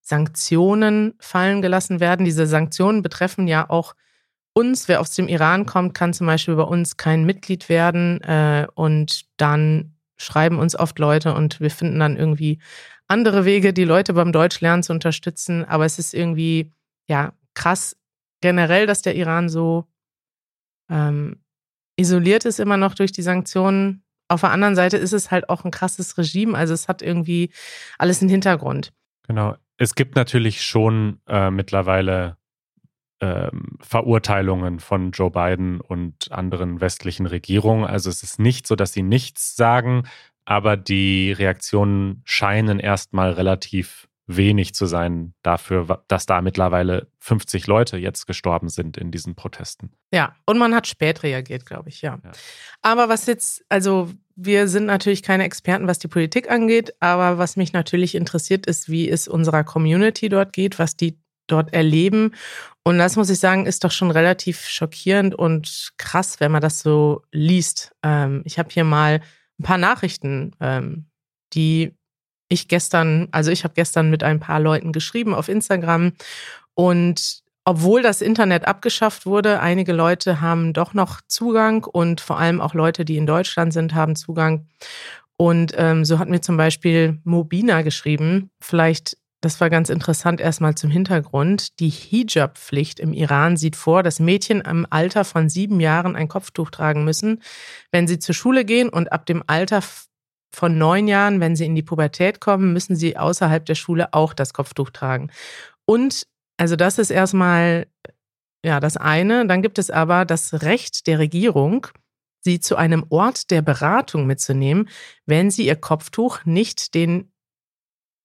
Sanktionen 0.00 1.14
fallen 1.18 1.62
gelassen 1.62 1.98
werden. 1.98 2.26
Diese 2.26 2.46
Sanktionen 2.46 3.00
betreffen 3.00 3.48
ja 3.48 3.70
auch 3.70 3.94
uns. 4.52 4.88
Wer 4.88 5.00
aus 5.00 5.12
dem 5.12 5.28
Iran 5.28 5.66
kommt, 5.66 5.94
kann 5.94 6.12
zum 6.12 6.26
Beispiel 6.26 6.56
bei 6.56 6.62
uns 6.62 6.96
kein 6.96 7.24
Mitglied 7.24 7.68
werden. 7.68 8.20
Äh, 8.22 8.66
und 8.74 9.24
dann 9.38 9.94
schreiben 10.16 10.58
uns 10.58 10.78
oft 10.78 10.98
Leute 10.98 11.34
und 11.34 11.60
wir 11.60 11.70
finden 11.70 12.00
dann 12.00 12.16
irgendwie 12.16 12.58
andere 13.08 13.44
Wege, 13.44 13.72
die 13.72 13.84
Leute 13.84 14.14
beim 14.14 14.32
Deutschlernen 14.32 14.82
zu 14.82 14.92
unterstützen. 14.92 15.64
Aber 15.64 15.84
es 15.84 15.98
ist 15.98 16.14
irgendwie, 16.14 16.72
ja, 17.08 17.32
krass 17.54 17.96
generell, 18.40 18.86
dass 18.86 19.02
der 19.02 19.14
Iran 19.16 19.48
so 19.48 19.86
ähm, 20.90 21.40
isoliert 21.96 22.44
ist 22.44 22.60
immer 22.60 22.76
noch 22.76 22.94
durch 22.94 23.12
die 23.12 23.22
Sanktionen. 23.22 24.02
Auf 24.28 24.40
der 24.40 24.50
anderen 24.50 24.74
Seite 24.74 24.96
ist 24.96 25.12
es 25.12 25.30
halt 25.30 25.48
auch 25.48 25.64
ein 25.64 25.70
krasses 25.70 26.18
Regime. 26.18 26.56
Also 26.56 26.74
es 26.74 26.88
hat 26.88 27.02
irgendwie 27.02 27.50
alles 27.98 28.20
einen 28.20 28.30
Hintergrund. 28.30 28.92
Genau. 29.26 29.56
Es 29.76 29.94
gibt 29.94 30.14
natürlich 30.14 30.62
schon 30.62 31.20
äh, 31.26 31.50
mittlerweile 31.50 32.36
ähm, 33.20 33.76
Verurteilungen 33.80 34.80
von 34.80 35.10
Joe 35.10 35.30
Biden 35.30 35.80
und 35.80 36.30
anderen 36.30 36.80
westlichen 36.80 37.26
Regierungen. 37.26 37.84
Also 37.84 38.10
es 38.10 38.22
ist 38.22 38.38
nicht 38.38 38.66
so, 38.66 38.76
dass 38.76 38.92
sie 38.92 39.02
nichts 39.02 39.56
sagen, 39.56 40.04
aber 40.44 40.76
die 40.76 41.32
Reaktionen 41.32 42.22
scheinen 42.24 42.78
erstmal 42.78 43.32
relativ 43.32 44.08
wenig 44.26 44.74
zu 44.74 44.86
sein 44.86 45.34
dafür, 45.42 46.02
dass 46.08 46.26
da 46.26 46.40
mittlerweile 46.40 47.08
50 47.18 47.66
Leute 47.66 47.98
jetzt 47.98 48.26
gestorben 48.26 48.68
sind 48.68 48.96
in 48.96 49.10
diesen 49.10 49.34
Protesten. 49.34 49.92
Ja, 50.12 50.34
und 50.46 50.58
man 50.58 50.74
hat 50.74 50.86
spät 50.86 51.22
reagiert, 51.22 51.66
glaube 51.66 51.90
ich, 51.90 52.00
ja. 52.00 52.18
ja. 52.24 52.32
Aber 52.80 53.08
was 53.08 53.26
jetzt, 53.26 53.64
also 53.68 54.10
wir 54.34 54.68
sind 54.68 54.86
natürlich 54.86 55.22
keine 55.22 55.44
Experten, 55.44 55.86
was 55.86 55.98
die 55.98 56.08
Politik 56.08 56.50
angeht, 56.50 56.94
aber 57.00 57.38
was 57.38 57.56
mich 57.56 57.72
natürlich 57.72 58.14
interessiert, 58.14 58.66
ist, 58.66 58.88
wie 58.88 59.08
es 59.08 59.28
unserer 59.28 59.62
Community 59.62 60.28
dort 60.28 60.52
geht, 60.52 60.78
was 60.78 60.96
die 60.96 61.18
dort 61.46 61.74
erleben. 61.74 62.34
Und 62.82 62.98
das 62.98 63.16
muss 63.16 63.28
ich 63.28 63.38
sagen, 63.38 63.66
ist 63.66 63.84
doch 63.84 63.90
schon 63.90 64.10
relativ 64.10 64.66
schockierend 64.66 65.34
und 65.34 65.92
krass, 65.98 66.40
wenn 66.40 66.50
man 66.50 66.62
das 66.62 66.80
so 66.80 67.22
liest. 67.30 67.92
Ähm, 68.02 68.42
ich 68.46 68.58
habe 68.58 68.70
hier 68.72 68.84
mal 68.84 69.20
ein 69.58 69.64
paar 69.64 69.78
Nachrichten, 69.78 70.52
ähm, 70.60 71.06
die 71.52 71.94
ich 72.48 72.68
gestern, 72.68 73.28
also 73.32 73.50
ich 73.50 73.64
habe 73.64 73.74
gestern 73.74 74.10
mit 74.10 74.22
ein 74.22 74.40
paar 74.40 74.60
Leuten 74.60 74.92
geschrieben 74.92 75.34
auf 75.34 75.48
Instagram 75.48 76.12
und 76.74 77.42
obwohl 77.64 78.02
das 78.02 78.20
Internet 78.20 78.66
abgeschafft 78.66 79.24
wurde, 79.24 79.60
einige 79.60 79.94
Leute 79.94 80.42
haben 80.42 80.74
doch 80.74 80.92
noch 80.92 81.22
Zugang 81.26 81.84
und 81.84 82.20
vor 82.20 82.38
allem 82.38 82.60
auch 82.60 82.74
Leute, 82.74 83.06
die 83.06 83.16
in 83.16 83.26
Deutschland 83.26 83.72
sind, 83.72 83.94
haben 83.94 84.16
Zugang. 84.16 84.66
Und 85.36 85.72
ähm, 85.76 86.04
so 86.04 86.18
hat 86.18 86.28
mir 86.28 86.42
zum 86.42 86.58
Beispiel 86.58 87.20
Mobina 87.24 87.82
geschrieben, 87.82 88.50
vielleicht, 88.60 89.16
das 89.44 89.60
war 89.60 89.70
ganz 89.70 89.90
interessant 89.90 90.40
erstmal 90.40 90.74
zum 90.74 90.90
Hintergrund, 90.90 91.78
die 91.78 91.90
Hijab-Pflicht 91.90 92.98
im 92.98 93.12
Iran 93.12 93.56
sieht 93.56 93.76
vor, 93.76 94.02
dass 94.02 94.20
Mädchen 94.20 94.60
im 94.62 94.86
Alter 94.88 95.24
von 95.24 95.48
sieben 95.48 95.80
Jahren 95.80 96.16
ein 96.16 96.28
Kopftuch 96.28 96.70
tragen 96.70 97.04
müssen, 97.04 97.42
wenn 97.92 98.08
sie 98.08 98.18
zur 98.18 98.34
Schule 98.34 98.64
gehen 98.64 98.88
und 98.88 99.12
ab 99.12 99.26
dem 99.26 99.44
Alter 99.46 99.82
von 100.54 100.78
neun 100.78 101.08
Jahren, 101.08 101.40
wenn 101.40 101.56
sie 101.56 101.66
in 101.66 101.74
die 101.74 101.82
Pubertät 101.82 102.40
kommen, 102.40 102.72
müssen 102.72 102.96
sie 102.96 103.16
außerhalb 103.16 103.66
der 103.66 103.74
Schule 103.74 104.14
auch 104.14 104.32
das 104.32 104.54
Kopftuch 104.54 104.90
tragen. 104.90 105.30
Und 105.84 106.26
also 106.56 106.76
das 106.76 106.98
ist 106.98 107.10
erstmal 107.10 107.86
ja 108.64 108.80
das 108.80 108.96
eine. 108.96 109.46
Dann 109.46 109.62
gibt 109.62 109.78
es 109.78 109.90
aber 109.90 110.24
das 110.24 110.62
Recht 110.62 111.06
der 111.06 111.18
Regierung, 111.18 111.86
sie 112.40 112.60
zu 112.60 112.76
einem 112.76 113.04
Ort 113.10 113.50
der 113.50 113.62
Beratung 113.62 114.26
mitzunehmen, 114.26 114.88
wenn 115.26 115.50
sie 115.50 115.66
ihr 115.66 115.76
Kopftuch 115.76 116.44
nicht 116.44 116.94
den, 116.94 117.32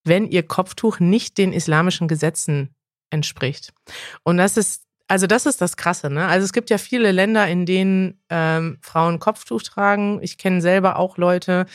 wenn 0.10 0.28
ihr 0.28 0.44
Kopftuch 0.44 1.00
nicht 1.00 1.38
den 1.38 1.54
islamischen 1.54 2.10
Gesetzen 2.10 2.76
entspricht. 3.10 3.74
Und 4.24 4.38
das 4.38 4.58
ist 4.58 4.84
also 5.10 5.26
das 5.26 5.48
ist 5.48 5.60
das 5.60 5.76
Krasse, 5.76 6.12
ne? 6.12 6.28
Also 6.28 6.46
es 6.46 6.54
gibt 6.54 6.70
ja 6.70 6.78
viele 6.78 7.12
Länder, 7.12 7.48
in 7.48 7.66
denen 7.66 8.22
ähm, 8.30 8.78
Frauen 8.82 9.18
Kopftuch 9.18 9.64
tragen. 9.64 10.20
Ich 10.22 10.38
kenne 10.38 10.62
selber 10.62 10.98
auch 10.98 11.18
Leute. 11.18 11.66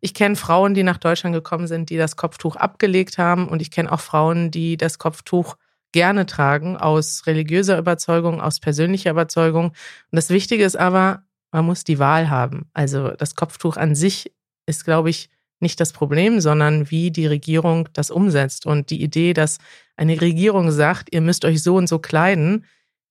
Ich 0.00 0.14
kenne 0.14 0.36
Frauen, 0.36 0.74
die 0.74 0.84
nach 0.84 0.98
Deutschland 0.98 1.34
gekommen 1.34 1.66
sind, 1.66 1.90
die 1.90 1.96
das 1.96 2.14
Kopftuch 2.14 2.54
abgelegt 2.54 3.18
haben. 3.18 3.48
Und 3.48 3.60
ich 3.60 3.72
kenne 3.72 3.90
auch 3.90 3.98
Frauen, 3.98 4.52
die 4.52 4.76
das 4.76 5.00
Kopftuch 5.00 5.56
gerne 5.90 6.24
tragen, 6.26 6.76
aus 6.76 7.26
religiöser 7.26 7.78
Überzeugung, 7.78 8.40
aus 8.40 8.60
persönlicher 8.60 9.10
Überzeugung. 9.10 9.66
Und 9.66 9.76
das 10.12 10.30
Wichtige 10.30 10.64
ist 10.64 10.76
aber, 10.76 11.24
man 11.50 11.64
muss 11.64 11.82
die 11.82 11.98
Wahl 11.98 12.30
haben. 12.30 12.70
Also 12.74 13.08
das 13.08 13.34
Kopftuch 13.34 13.76
an 13.76 13.96
sich 13.96 14.32
ist, 14.66 14.84
glaube 14.84 15.10
ich, 15.10 15.30
nicht 15.64 15.80
das 15.80 15.92
Problem, 15.92 16.40
sondern 16.40 16.90
wie 16.92 17.10
die 17.10 17.26
Regierung 17.26 17.88
das 17.92 18.12
umsetzt. 18.12 18.66
Und 18.66 18.90
die 18.90 19.02
Idee, 19.02 19.32
dass 19.32 19.58
eine 19.96 20.20
Regierung 20.20 20.70
sagt, 20.70 21.12
ihr 21.12 21.20
müsst 21.20 21.44
euch 21.44 21.62
so 21.62 21.74
und 21.74 21.88
so 21.88 21.98
kleiden, 21.98 22.64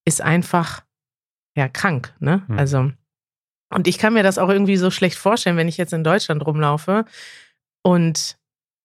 ist 0.05 0.21
einfach 0.21 0.83
ja 1.55 1.67
krank, 1.67 2.15
ne? 2.19 2.43
Mhm. 2.47 2.57
Also 2.57 2.91
und 3.73 3.87
ich 3.87 3.97
kann 3.97 4.13
mir 4.13 4.23
das 4.23 4.37
auch 4.37 4.49
irgendwie 4.49 4.77
so 4.77 4.91
schlecht 4.91 5.17
vorstellen, 5.17 5.57
wenn 5.57 5.67
ich 5.67 5.77
jetzt 5.77 5.93
in 5.93 6.03
Deutschland 6.03 6.45
rumlaufe 6.45 7.05
und 7.83 8.37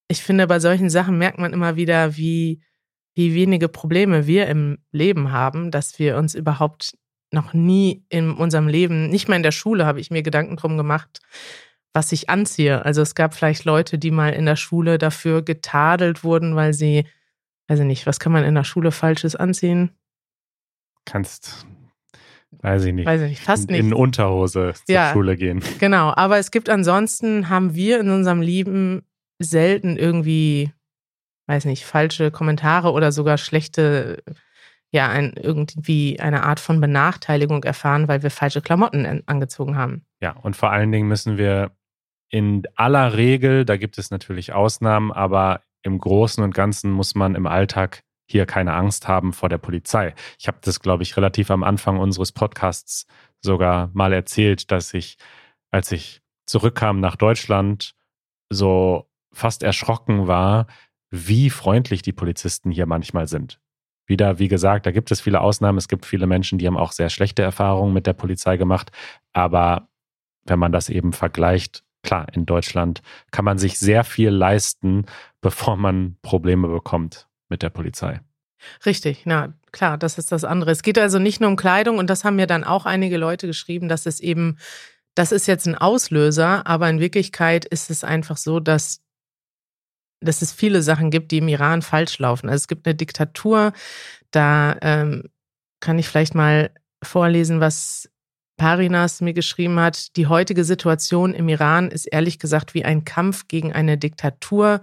ich 0.09 0.23
finde, 0.23 0.47
bei 0.47 0.59
solchen 0.59 0.89
Sachen 0.89 1.17
merkt 1.17 1.37
man 1.37 1.53
immer 1.53 1.75
wieder, 1.75 2.17
wie, 2.17 2.61
wie 3.15 3.35
wenige 3.35 3.69
Probleme 3.69 4.25
wir 4.25 4.47
im 4.47 4.79
Leben 4.91 5.31
haben, 5.31 5.71
dass 5.71 5.99
wir 5.99 6.17
uns 6.17 6.33
überhaupt 6.33 6.97
noch 7.31 7.53
nie 7.53 8.03
in 8.09 8.31
unserem 8.31 8.67
Leben, 8.67 9.09
nicht 9.09 9.27
mal 9.27 9.35
in 9.35 9.43
der 9.43 9.51
Schule, 9.51 9.85
habe 9.85 9.99
ich 9.99 10.09
mir 10.09 10.23
Gedanken 10.23 10.55
drum 10.55 10.77
gemacht, 10.77 11.19
was 11.93 12.11
ich 12.11 12.29
anziehe. 12.29 12.85
Also 12.85 13.01
es 13.01 13.15
gab 13.15 13.33
vielleicht 13.33 13.65
Leute, 13.65 13.97
die 13.97 14.11
mal 14.11 14.33
in 14.33 14.45
der 14.45 14.55
Schule 14.55 14.97
dafür 14.97 15.41
getadelt 15.41 16.23
wurden, 16.23 16.55
weil 16.55 16.73
sie, 16.73 17.05
weiß 17.67 17.79
ich 17.79 17.85
nicht, 17.85 18.05
was 18.05 18.19
kann 18.19 18.31
man 18.31 18.43
in 18.43 18.55
der 18.55 18.63
Schule 18.63 18.91
Falsches 18.91 19.35
anziehen? 19.35 19.91
kannst, 21.09 21.65
weiß 22.61 22.85
ich 22.85 22.93
nicht, 22.93 23.05
weiß 23.05 23.21
ich 23.21 23.29
nicht 23.29 23.41
fast 23.41 23.69
nicht. 23.69 23.79
in 23.79 23.93
Unterhose 23.93 24.73
zur 24.85 24.95
ja, 24.95 25.11
Schule 25.11 25.35
gehen. 25.35 25.61
Genau, 25.79 26.13
aber 26.15 26.37
es 26.37 26.51
gibt 26.51 26.69
ansonsten, 26.69 27.49
haben 27.49 27.75
wir 27.75 27.99
in 27.99 28.09
unserem 28.09 28.41
Leben 28.41 29.03
selten 29.39 29.97
irgendwie, 29.97 30.71
weiß 31.47 31.65
nicht, 31.65 31.85
falsche 31.85 32.31
Kommentare 32.31 32.91
oder 32.91 33.11
sogar 33.11 33.37
schlechte, 33.37 34.23
ja, 34.91 35.09
ein, 35.09 35.33
irgendwie 35.35 36.19
eine 36.19 36.43
Art 36.43 36.59
von 36.59 36.81
Benachteiligung 36.81 37.63
erfahren, 37.63 38.07
weil 38.07 38.23
wir 38.23 38.31
falsche 38.31 38.61
Klamotten 38.61 39.23
angezogen 39.27 39.75
haben. 39.75 40.05
Ja, 40.21 40.31
und 40.31 40.55
vor 40.55 40.71
allen 40.71 40.91
Dingen 40.91 41.07
müssen 41.07 41.37
wir 41.37 41.71
in 42.29 42.63
aller 42.75 43.15
Regel, 43.15 43.65
da 43.65 43.77
gibt 43.77 43.97
es 43.97 44.11
natürlich 44.11 44.53
Ausnahmen, 44.53 45.11
aber 45.11 45.61
im 45.81 45.97
Großen 45.97 46.43
und 46.43 46.53
Ganzen 46.53 46.91
muss 46.91 47.15
man 47.15 47.35
im 47.35 47.47
Alltag 47.47 48.03
hier 48.29 48.45
keine 48.45 48.73
Angst 48.73 49.07
haben 49.07 49.33
vor 49.33 49.49
der 49.49 49.57
Polizei. 49.57 50.13
Ich 50.37 50.47
habe 50.47 50.59
das, 50.61 50.79
glaube 50.79 51.03
ich, 51.03 51.17
relativ 51.17 51.49
am 51.49 51.63
Anfang 51.63 51.97
unseres 51.97 52.31
Podcasts 52.31 53.07
sogar 53.41 53.89
mal 53.93 54.13
erzählt, 54.13 54.71
dass 54.71 54.93
ich, 54.93 55.17
als 55.71 55.91
ich 55.91 56.21
zurückkam 56.45 56.99
nach 56.99 57.15
Deutschland, 57.15 57.95
so 58.51 59.09
fast 59.31 59.63
erschrocken 59.63 60.27
war, 60.27 60.67
wie 61.09 61.49
freundlich 61.49 62.01
die 62.01 62.13
Polizisten 62.13 62.71
hier 62.71 62.85
manchmal 62.85 63.27
sind. 63.27 63.59
Wieder, 64.05 64.39
wie 64.39 64.47
gesagt, 64.47 64.85
da 64.85 64.91
gibt 64.91 65.11
es 65.11 65.21
viele 65.21 65.41
Ausnahmen. 65.41 65.77
Es 65.77 65.87
gibt 65.87 66.05
viele 66.05 66.27
Menschen, 66.27 66.57
die 66.57 66.67
haben 66.67 66.77
auch 66.77 66.91
sehr 66.91 67.09
schlechte 67.09 67.43
Erfahrungen 67.43 67.93
mit 67.93 68.07
der 68.07 68.13
Polizei 68.13 68.57
gemacht. 68.57 68.91
Aber 69.33 69.87
wenn 70.45 70.59
man 70.59 70.71
das 70.71 70.89
eben 70.89 71.13
vergleicht, 71.13 71.83
klar, 72.09 72.25
in 72.33 72.47
Deutschland 72.47 73.03
kann 73.29 73.45
man 73.45 73.59
sich 73.59 73.77
sehr 73.77 74.03
viel 74.03 74.29
leisten, 74.29 75.05
bevor 75.41 75.77
man 75.77 76.17
Probleme 76.23 76.67
bekommt 76.67 77.27
mit 77.49 77.61
der 77.61 77.69
Polizei. 77.69 78.19
Richtig, 78.85 79.21
na 79.25 79.53
klar, 79.71 79.97
das 79.97 80.17
ist 80.17 80.31
das 80.31 80.43
andere. 80.43 80.71
Es 80.71 80.81
geht 80.81 80.97
also 80.97 81.19
nicht 81.19 81.39
nur 81.39 81.49
um 81.49 81.55
Kleidung 81.55 81.97
und 81.97 82.09
das 82.09 82.23
haben 82.23 82.35
mir 82.35 82.47
dann 82.47 82.63
auch 82.63 82.85
einige 82.85 83.17
Leute 83.17 83.47
geschrieben, 83.47 83.87
dass 83.87 84.05
es 84.05 84.19
eben, 84.19 84.57
das 85.15 85.31
ist 85.31 85.47
jetzt 85.47 85.67
ein 85.67 85.75
Auslöser, 85.75 86.65
aber 86.65 86.89
in 86.89 86.99
Wirklichkeit 86.99 87.63
ist 87.63 87.89
es 87.89 88.03
einfach 88.03 88.37
so, 88.37 88.59
dass, 88.59 89.01
dass 90.19 90.41
es 90.41 90.51
viele 90.51 90.81
Sachen 90.81 91.11
gibt, 91.11 91.31
die 91.31 91.37
im 91.37 91.47
Iran 91.47 91.81
falsch 91.83 92.17
laufen. 92.17 92.49
Also 92.49 92.63
es 92.63 92.67
gibt 92.67 92.85
eine 92.85 92.95
Diktatur, 92.95 93.71
da 94.31 94.75
ähm, 94.81 95.29
kann 95.79 95.99
ich 95.99 96.07
vielleicht 96.07 96.35
mal 96.35 96.71
vorlesen, 97.01 97.61
was 97.61 98.09
Parinas 98.59 99.21
mir 99.21 99.33
geschrieben 99.33 99.79
hat, 99.79 100.15
die 100.17 100.27
heutige 100.27 100.63
Situation 100.63 101.33
im 101.33 101.47
Iran 101.47 101.89
ist 101.89 102.05
ehrlich 102.05 102.39
gesagt 102.39 102.73
wie 102.73 102.85
ein 102.85 103.05
Kampf 103.05 103.47
gegen 103.47 103.73
eine 103.73 103.97
Diktatur, 103.97 104.81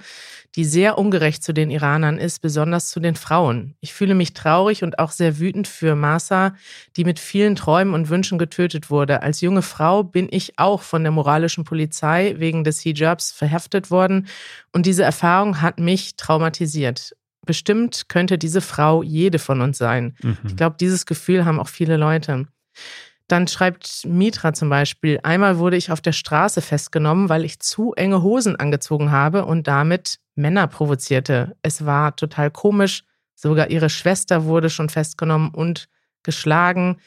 die 0.56 0.64
sehr 0.64 0.96
ungerecht 0.98 1.44
zu 1.44 1.52
den 1.52 1.70
Iranern 1.70 2.18
ist, 2.18 2.40
besonders 2.40 2.88
zu 2.88 3.00
den 3.00 3.14
Frauen. 3.14 3.76
Ich 3.80 3.92
fühle 3.92 4.14
mich 4.14 4.32
traurig 4.32 4.82
und 4.82 4.98
auch 4.98 5.10
sehr 5.10 5.38
wütend 5.38 5.68
für 5.68 5.94
Masa, 5.94 6.54
die 6.96 7.04
mit 7.04 7.20
vielen 7.20 7.54
Träumen 7.54 7.94
und 7.94 8.08
Wünschen 8.08 8.38
getötet 8.38 8.90
wurde. 8.90 9.22
Als 9.22 9.42
junge 9.42 9.62
Frau 9.62 10.02
bin 10.02 10.28
ich 10.30 10.58
auch 10.58 10.80
von 10.80 11.02
der 11.02 11.12
moralischen 11.12 11.64
Polizei 11.64 12.34
wegen 12.38 12.64
des 12.64 12.80
Hijabs 12.80 13.30
verhaftet 13.30 13.90
worden 13.90 14.26
und 14.72 14.86
diese 14.86 15.04
Erfahrung 15.04 15.60
hat 15.60 15.78
mich 15.78 16.16
traumatisiert. 16.16 17.14
Bestimmt 17.44 18.08
könnte 18.08 18.38
diese 18.38 18.62
Frau 18.62 19.02
jede 19.02 19.38
von 19.38 19.60
uns 19.60 19.76
sein. 19.76 20.16
Mhm. 20.22 20.38
Ich 20.46 20.56
glaube, 20.56 20.76
dieses 20.80 21.04
Gefühl 21.04 21.44
haben 21.44 21.60
auch 21.60 21.68
viele 21.68 21.98
Leute. 21.98 22.46
Dann 23.28 23.48
schreibt 23.48 24.04
Mitra 24.04 24.52
zum 24.52 24.68
Beispiel, 24.68 25.18
einmal 25.22 25.58
wurde 25.58 25.76
ich 25.76 25.90
auf 25.90 26.00
der 26.00 26.12
Straße 26.12 26.62
festgenommen, 26.62 27.28
weil 27.28 27.44
ich 27.44 27.58
zu 27.58 27.92
enge 27.94 28.22
Hosen 28.22 28.56
angezogen 28.56 29.10
habe 29.10 29.44
und 29.44 29.66
damit 29.66 30.20
Männer 30.36 30.68
provozierte. 30.68 31.56
Es 31.62 31.84
war 31.84 32.14
total 32.14 32.50
komisch. 32.50 33.02
Sogar 33.34 33.70
ihre 33.70 33.90
Schwester 33.90 34.44
wurde 34.44 34.70
schon 34.70 34.88
festgenommen 34.88 35.50
und 35.50 35.88
geschlagen. 36.22 36.98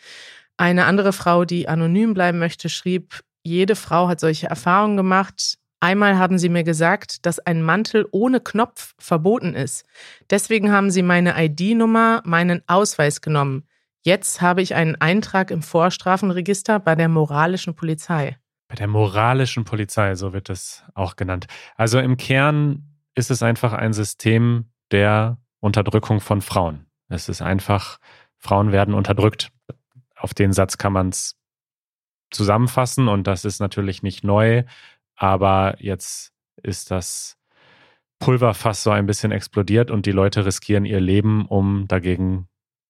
Eine 0.58 0.86
andere 0.86 1.14
Frau, 1.14 1.46
die 1.46 1.70
anonym 1.70 2.14
bleiben 2.14 2.40
möchte, 2.40 2.68
schrieb, 2.68 3.22
jede 3.44 3.76
Frau 3.76 4.10
hat 4.10 4.20
solche 4.20 4.48
Erfahrungen 4.48 4.98
gemacht. 4.98 5.58
Einmal 5.80 6.18
haben 6.18 6.38
sie 6.38 6.50
mir 6.50 6.66
gesagt, 6.66 7.26
dass 7.26 7.40
ein 7.40 7.64
Mantel 7.64 8.06
ohne 8.12 8.42
Knopf 8.42 8.94
verboten 9.00 9.56
ist. 9.56 9.86
Deswegen 10.30 10.72
haben 10.72 10.92
sie 10.92 11.02
meine 11.02 11.42
ID-Nummer, 11.42 12.22
meinen 12.26 12.62
Ausweis 12.68 13.22
genommen. 13.22 13.64
Jetzt 14.02 14.42
habe 14.42 14.62
ich 14.62 14.76
einen 14.76 14.96
Eintrag 14.96 15.52
im 15.52 15.62
Vorstrafenregister 15.62 16.80
bei 16.80 16.96
der 16.96 17.10
moralischen 17.10 17.76
Polizei. 17.76 18.38
Bei 18.70 18.76
der 18.76 18.88
moralischen 18.88 19.66
Polizei, 19.66 20.16
so 20.16 20.32
wird 20.32 20.50
es 20.50 20.84
auch 20.94 21.16
genannt. 21.16 21.48
Also 21.76 22.00
im 22.00 22.18
Kern 22.18 22.96
ist 23.16 23.32
es 23.32 23.44
einfach 23.44 23.74
ein 23.74 23.94
System 23.94 24.72
der 24.92 25.38
Unterdrückung 25.60 26.22
von 26.22 26.42
Frauen. 26.42 26.86
Es 27.10 27.28
ist 27.28 27.42
einfach, 27.42 27.98
Frauen 28.38 28.72
werden 28.72 28.94
unterdrückt. 28.94 29.52
Auf 30.16 30.34
den 30.34 30.54
Satz 30.54 30.78
kann 30.78 30.94
man 30.94 31.10
es 31.10 31.36
zusammenfassen 32.32 33.08
und 33.08 33.28
das 33.28 33.44
ist 33.44 33.60
natürlich 33.60 34.04
nicht 34.04 34.24
neu, 34.24 34.64
aber 35.16 35.76
jetzt 35.80 36.32
ist 36.62 36.92
das 36.92 37.38
Pulverfass 38.20 38.84
so 38.84 38.92
ein 38.92 39.06
bisschen 39.06 39.32
explodiert 39.32 39.92
und 39.92 40.06
die 40.06 40.12
Leute 40.12 40.46
riskieren 40.46 40.86
ihr 40.86 41.00
Leben, 41.00 41.46
um 41.46 41.88
dagegen 41.88 42.48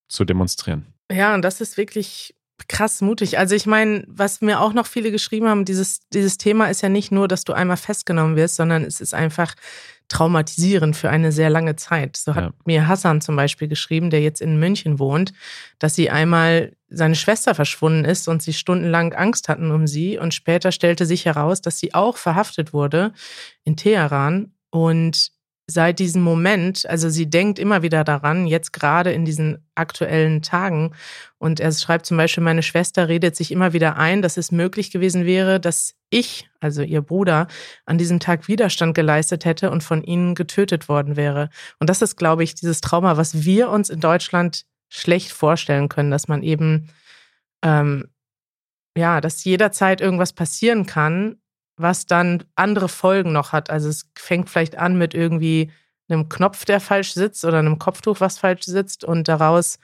zu 0.07 0.25
demonstrieren. 0.25 0.93
Ja, 1.11 1.33
und 1.33 1.41
das 1.41 1.61
ist 1.61 1.77
wirklich 1.77 2.35
krass 2.67 3.01
mutig. 3.01 3.37
Also 3.37 3.55
ich 3.55 3.65
meine, 3.65 4.03
was 4.07 4.41
mir 4.41 4.61
auch 4.61 4.73
noch 4.73 4.85
viele 4.85 5.11
geschrieben 5.11 5.47
haben, 5.47 5.65
dieses, 5.65 6.01
dieses 6.09 6.37
Thema 6.37 6.67
ist 6.67 6.81
ja 6.81 6.89
nicht 6.89 7.11
nur, 7.11 7.27
dass 7.27 7.43
du 7.43 7.53
einmal 7.53 7.77
festgenommen 7.77 8.35
wirst, 8.35 8.55
sondern 8.55 8.83
es 8.83 9.01
ist 9.01 9.13
einfach 9.13 9.55
traumatisierend 10.09 10.95
für 10.95 11.09
eine 11.09 11.31
sehr 11.31 11.49
lange 11.49 11.75
Zeit. 11.75 12.17
So 12.17 12.35
hat 12.35 12.43
ja. 12.45 12.53
mir 12.65 12.87
Hassan 12.87 13.21
zum 13.21 13.35
Beispiel 13.35 13.67
geschrieben, 13.67 14.09
der 14.09 14.21
jetzt 14.21 14.41
in 14.41 14.59
München 14.59 14.99
wohnt, 14.99 15.33
dass 15.77 15.95
sie 15.95 16.09
einmal 16.09 16.75
seine 16.89 17.15
Schwester 17.15 17.53
verschwunden 17.53 18.05
ist 18.05 18.27
und 18.27 18.41
sie 18.41 18.53
stundenlang 18.53 19.13
Angst 19.13 19.49
hatten 19.49 19.71
um 19.71 19.87
sie. 19.87 20.17
Und 20.17 20.33
später 20.33 20.71
stellte 20.71 21.05
sich 21.05 21.25
heraus, 21.25 21.61
dass 21.61 21.79
sie 21.79 21.93
auch 21.93 22.17
verhaftet 22.17 22.73
wurde 22.73 23.13
in 23.63 23.77
Teheran. 23.77 24.53
Und 24.71 25.31
seit 25.69 25.99
diesem 25.99 26.21
Moment, 26.23 26.89
also 26.89 27.09
sie 27.09 27.29
denkt 27.29 27.59
immer 27.59 27.83
wieder 27.83 28.03
daran, 28.03 28.47
jetzt 28.47 28.73
gerade 28.73 29.11
in 29.11 29.23
diesen 29.23 29.63
aktuellen 29.75 30.41
Tagen. 30.41 30.95
Und 31.37 31.59
er 31.59 31.71
schreibt 31.71 32.07
zum 32.07 32.17
Beispiel, 32.17 32.43
meine 32.43 32.63
Schwester 32.63 33.07
redet 33.07 33.35
sich 33.35 33.51
immer 33.51 33.71
wieder 33.71 33.95
ein, 33.95 34.21
dass 34.21 34.37
es 34.37 34.51
möglich 34.51 34.91
gewesen 34.91 35.25
wäre, 35.25 35.59
dass 35.59 35.95
ich, 36.09 36.49
also 36.59 36.81
ihr 36.81 37.01
Bruder, 37.01 37.47
an 37.85 37.99
diesem 37.99 38.19
Tag 38.19 38.47
Widerstand 38.47 38.95
geleistet 38.95 39.45
hätte 39.45 39.69
und 39.69 39.83
von 39.83 40.03
ihnen 40.03 40.33
getötet 40.33 40.89
worden 40.89 41.15
wäre. 41.15 41.49
Und 41.79 41.89
das 41.89 42.01
ist, 42.01 42.15
glaube 42.15 42.43
ich, 42.43 42.55
dieses 42.55 42.81
Trauma, 42.81 43.15
was 43.17 43.43
wir 43.43 43.69
uns 43.69 43.89
in 43.89 43.99
Deutschland 43.99 44.65
schlecht 44.89 45.31
vorstellen 45.31 45.87
können, 45.87 46.09
dass 46.09 46.27
man 46.27 46.41
eben, 46.41 46.89
ähm, 47.63 48.09
ja, 48.97 49.21
dass 49.21 49.43
jederzeit 49.43 50.01
irgendwas 50.01 50.33
passieren 50.33 50.87
kann 50.87 51.37
was 51.79 52.05
dann 52.05 52.43
andere 52.55 52.89
Folgen 52.89 53.31
noch 53.31 53.53
hat. 53.53 53.69
Also 53.69 53.89
es 53.89 54.09
fängt 54.15 54.49
vielleicht 54.49 54.77
an 54.77 54.97
mit 54.97 55.13
irgendwie 55.13 55.71
einem 56.09 56.27
Knopf, 56.27 56.65
der 56.65 56.79
falsch 56.79 57.13
sitzt 57.13 57.45
oder 57.45 57.59
einem 57.59 57.79
Kopftuch, 57.79 58.19
was 58.19 58.39
falsch 58.39 58.63
sitzt 58.63 59.03
und 59.03 59.27
daraus, 59.27 59.77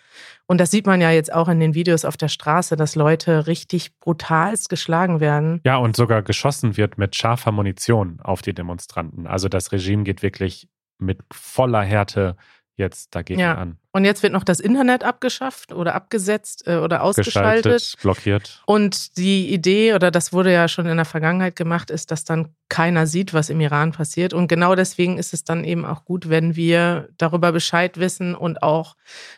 und 0.48 0.60
das 0.60 0.72
sieht 0.72 0.88
man 0.88 1.00
ja 1.00 1.12
jetzt 1.12 1.32
auch 1.32 1.48
in 1.48 1.60
den 1.60 1.76
Videos 1.76 2.04
auf 2.04 2.18
der 2.18 2.30
Straße, 2.30 2.76
dass 2.76 2.96
Leute 2.96 3.48
richtig 3.48 3.98
brutalst 4.00 4.70
geschlagen 4.70 5.20
werden. 5.20 5.62
Ja, 5.66 5.78
und 5.78 5.96
sogar 5.96 6.24
geschossen 6.24 6.78
wird 6.78 6.98
mit 6.98 7.16
scharfer 7.16 7.52
Munition 7.52 8.20
auf 8.22 8.42
die 8.42 8.54
Demonstranten. 8.54 9.28
Also 9.28 9.50
das 9.50 9.72
Regime 9.72 10.04
geht 10.04 10.24
wirklich 10.24 10.68
mit 10.98 11.20
voller 11.32 11.84
Härte 11.84 12.36
jetzt 12.78 13.16
dagegen 13.16 13.40
ja. 13.40 13.56
an. 13.56 13.78
Und 13.92 14.04
jetzt 14.04 14.22
wird 14.24 14.34
noch 14.34 14.44
das 14.44 14.60
Internet 14.60 15.04
abgeschafft 15.04 15.72
oder 15.72 15.96
abgesetzt 15.96 16.68
äh, 16.68 16.78
oder 16.78 17.04
ausgeschaltet. 17.04 17.96
blockiert. 18.02 18.62
Und 18.66 19.18
die 19.18 19.54
Idee, 19.54 19.94
oder 19.94 20.12
das 20.12 20.34
wurde 20.34 20.52
ja 20.52 20.68
schon 20.68 20.86
in 20.86 20.98
der 20.98 21.06
Vergangenheit 21.06 21.56
gemacht, 21.56 21.90
ist, 21.90 22.12
dass 22.12 22.26
dann 22.26 22.54
keiner 22.68 23.08
sieht, 23.08 23.34
was 23.34 23.50
im 23.50 23.62
Iran 23.62 23.94
passiert. 23.94 24.34
Und 24.34 24.48
genau 24.48 24.76
deswegen 24.76 25.18
ist 25.18 25.34
es 25.34 25.44
dann 25.44 25.64
eben 25.64 25.86
auch 25.86 26.04
gut, 26.04 26.30
wenn 26.30 26.56
wir 26.56 27.10
darüber 27.18 27.52
Bescheid 27.52 27.98
wissen 27.98 28.36
und 28.36 28.62
auch 28.62 28.96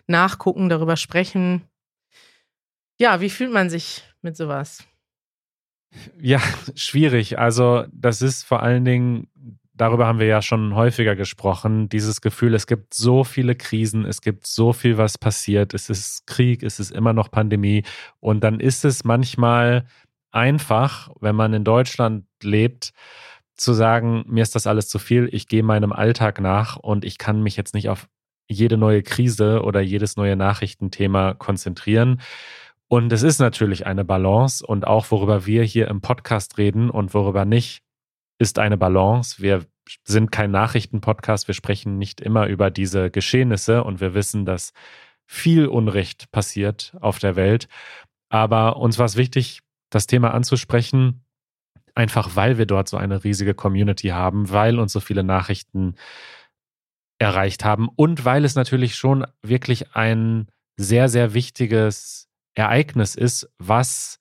nachgucken, 0.08 0.70
darüber 0.70 0.98
sprechen. 0.98 1.62
Ja, 3.00 3.22
wie 3.22 3.30
fühlt 3.30 3.54
man 3.54 3.70
sich 3.70 4.04
mit 4.22 4.36
sowas? 4.36 4.84
Ja, 6.20 6.42
schwierig. 6.76 7.38
Also 7.38 7.86
das 7.92 8.22
ist 8.22 8.44
vor 8.44 8.64
allen 8.64 8.86
Dingen 8.86 9.28
darüber 9.78 10.08
haben 10.08 10.20
wir 10.20 10.28
ja 10.28 10.42
schon 10.42 10.76
häufiger 10.76 11.16
gesprochen, 11.16 11.90
dieses 11.90 12.22
Gefühl, 12.22 12.54
es 12.54 12.68
gibt 12.68 12.94
so 12.94 13.24
viele 13.24 13.56
Krisen, 13.56 14.06
es 14.06 14.22
gibt 14.22 14.48
so 14.48 14.74
viel, 14.74 14.98
was 14.98 15.18
passiert, 15.18 15.74
es 15.74 15.90
ist 15.90 16.28
Krieg, 16.28 16.64
es 16.64 16.80
ist 16.80 16.92
immer 16.92 17.14
noch 17.14 17.32
Pandemie 17.32 17.84
und 18.20 18.44
dann 18.44 18.60
ist 18.60 18.86
es 18.86 19.04
manchmal 19.04 19.86
einfach, 20.32 21.10
wenn 21.20 21.36
man 21.36 21.54
in 21.54 21.64
Deutschland 21.64 22.26
lebt, 22.44 22.92
zu 23.56 23.74
sagen, 23.74 24.24
mir 24.28 24.44
ist 24.44 24.56
das 24.56 24.68
alles 24.68 24.88
zu 24.88 25.00
viel, 25.00 25.30
ich 25.32 25.48
gehe 25.48 25.64
meinem 25.64 25.92
Alltag 25.92 26.40
nach 26.42 26.78
und 26.78 27.06
ich 27.06 27.18
kann 27.18 27.42
mich 27.42 27.56
jetzt 27.56 27.74
nicht 27.74 27.90
auf 27.90 28.08
jede 28.48 28.78
neue 28.78 29.04
Krise 29.04 29.64
oder 29.64 29.82
jedes 29.82 30.16
neue 30.16 30.36
Nachrichtenthema 30.36 31.34
konzentrieren. 31.34 32.22
Und 32.88 33.12
es 33.12 33.24
ist 33.24 33.40
natürlich 33.40 33.86
eine 33.86 34.06
Balance 34.06 34.66
und 34.66 34.88
auch 34.88 35.12
worüber 35.12 35.46
wir 35.46 35.64
hier 35.64 35.90
im 35.90 36.00
Podcast 36.00 36.58
reden 36.58 36.90
und 36.90 37.14
worüber 37.14 37.44
nicht, 37.44 37.84
ist 38.40 38.60
eine 38.60 38.78
Balance. 38.78 39.42
Wir 39.42 39.66
sind 40.04 40.32
kein 40.32 40.52
Nachrichtenpodcast. 40.52 41.48
Wir 41.48 41.56
sprechen 41.56 41.98
nicht 41.98 42.22
immer 42.22 42.48
über 42.48 42.70
diese 42.70 43.10
Geschehnisse 43.10 43.84
und 43.84 44.02
wir 44.02 44.14
wissen, 44.14 44.46
dass 44.46 44.74
viel 45.26 45.68
Unrecht 45.68 46.32
passiert 46.32 46.96
auf 47.02 47.20
der 47.20 47.36
Welt. 47.36 47.68
Aber 48.30 48.78
uns 48.78 48.98
war 48.98 49.06
es 49.06 49.18
wichtig, 49.18 49.62
das 49.90 50.08
Thema 50.08 50.34
anzusprechen, 50.34 51.24
einfach 51.96 52.36
weil 52.36 52.58
wir 52.58 52.66
dort 52.66 52.90
so 52.90 52.98
eine 52.98 53.24
riesige 53.24 53.54
Community 53.54 54.10
haben, 54.10 54.50
weil 54.50 54.80
uns 54.80 54.94
so 54.94 55.00
viele 55.00 55.24
Nachrichten 55.24 55.96
erreicht 57.20 57.66
haben 57.66 57.90
und 57.96 58.26
weil 58.26 58.46
es 58.46 58.56
natürlich 58.56 58.96
schon 58.96 59.26
wirklich 59.42 59.96
ein 59.96 60.48
sehr, 60.78 61.10
sehr 61.10 61.34
wichtiges 61.34 62.30
Ereignis 62.54 63.16
ist, 63.16 63.50
was 63.58 64.20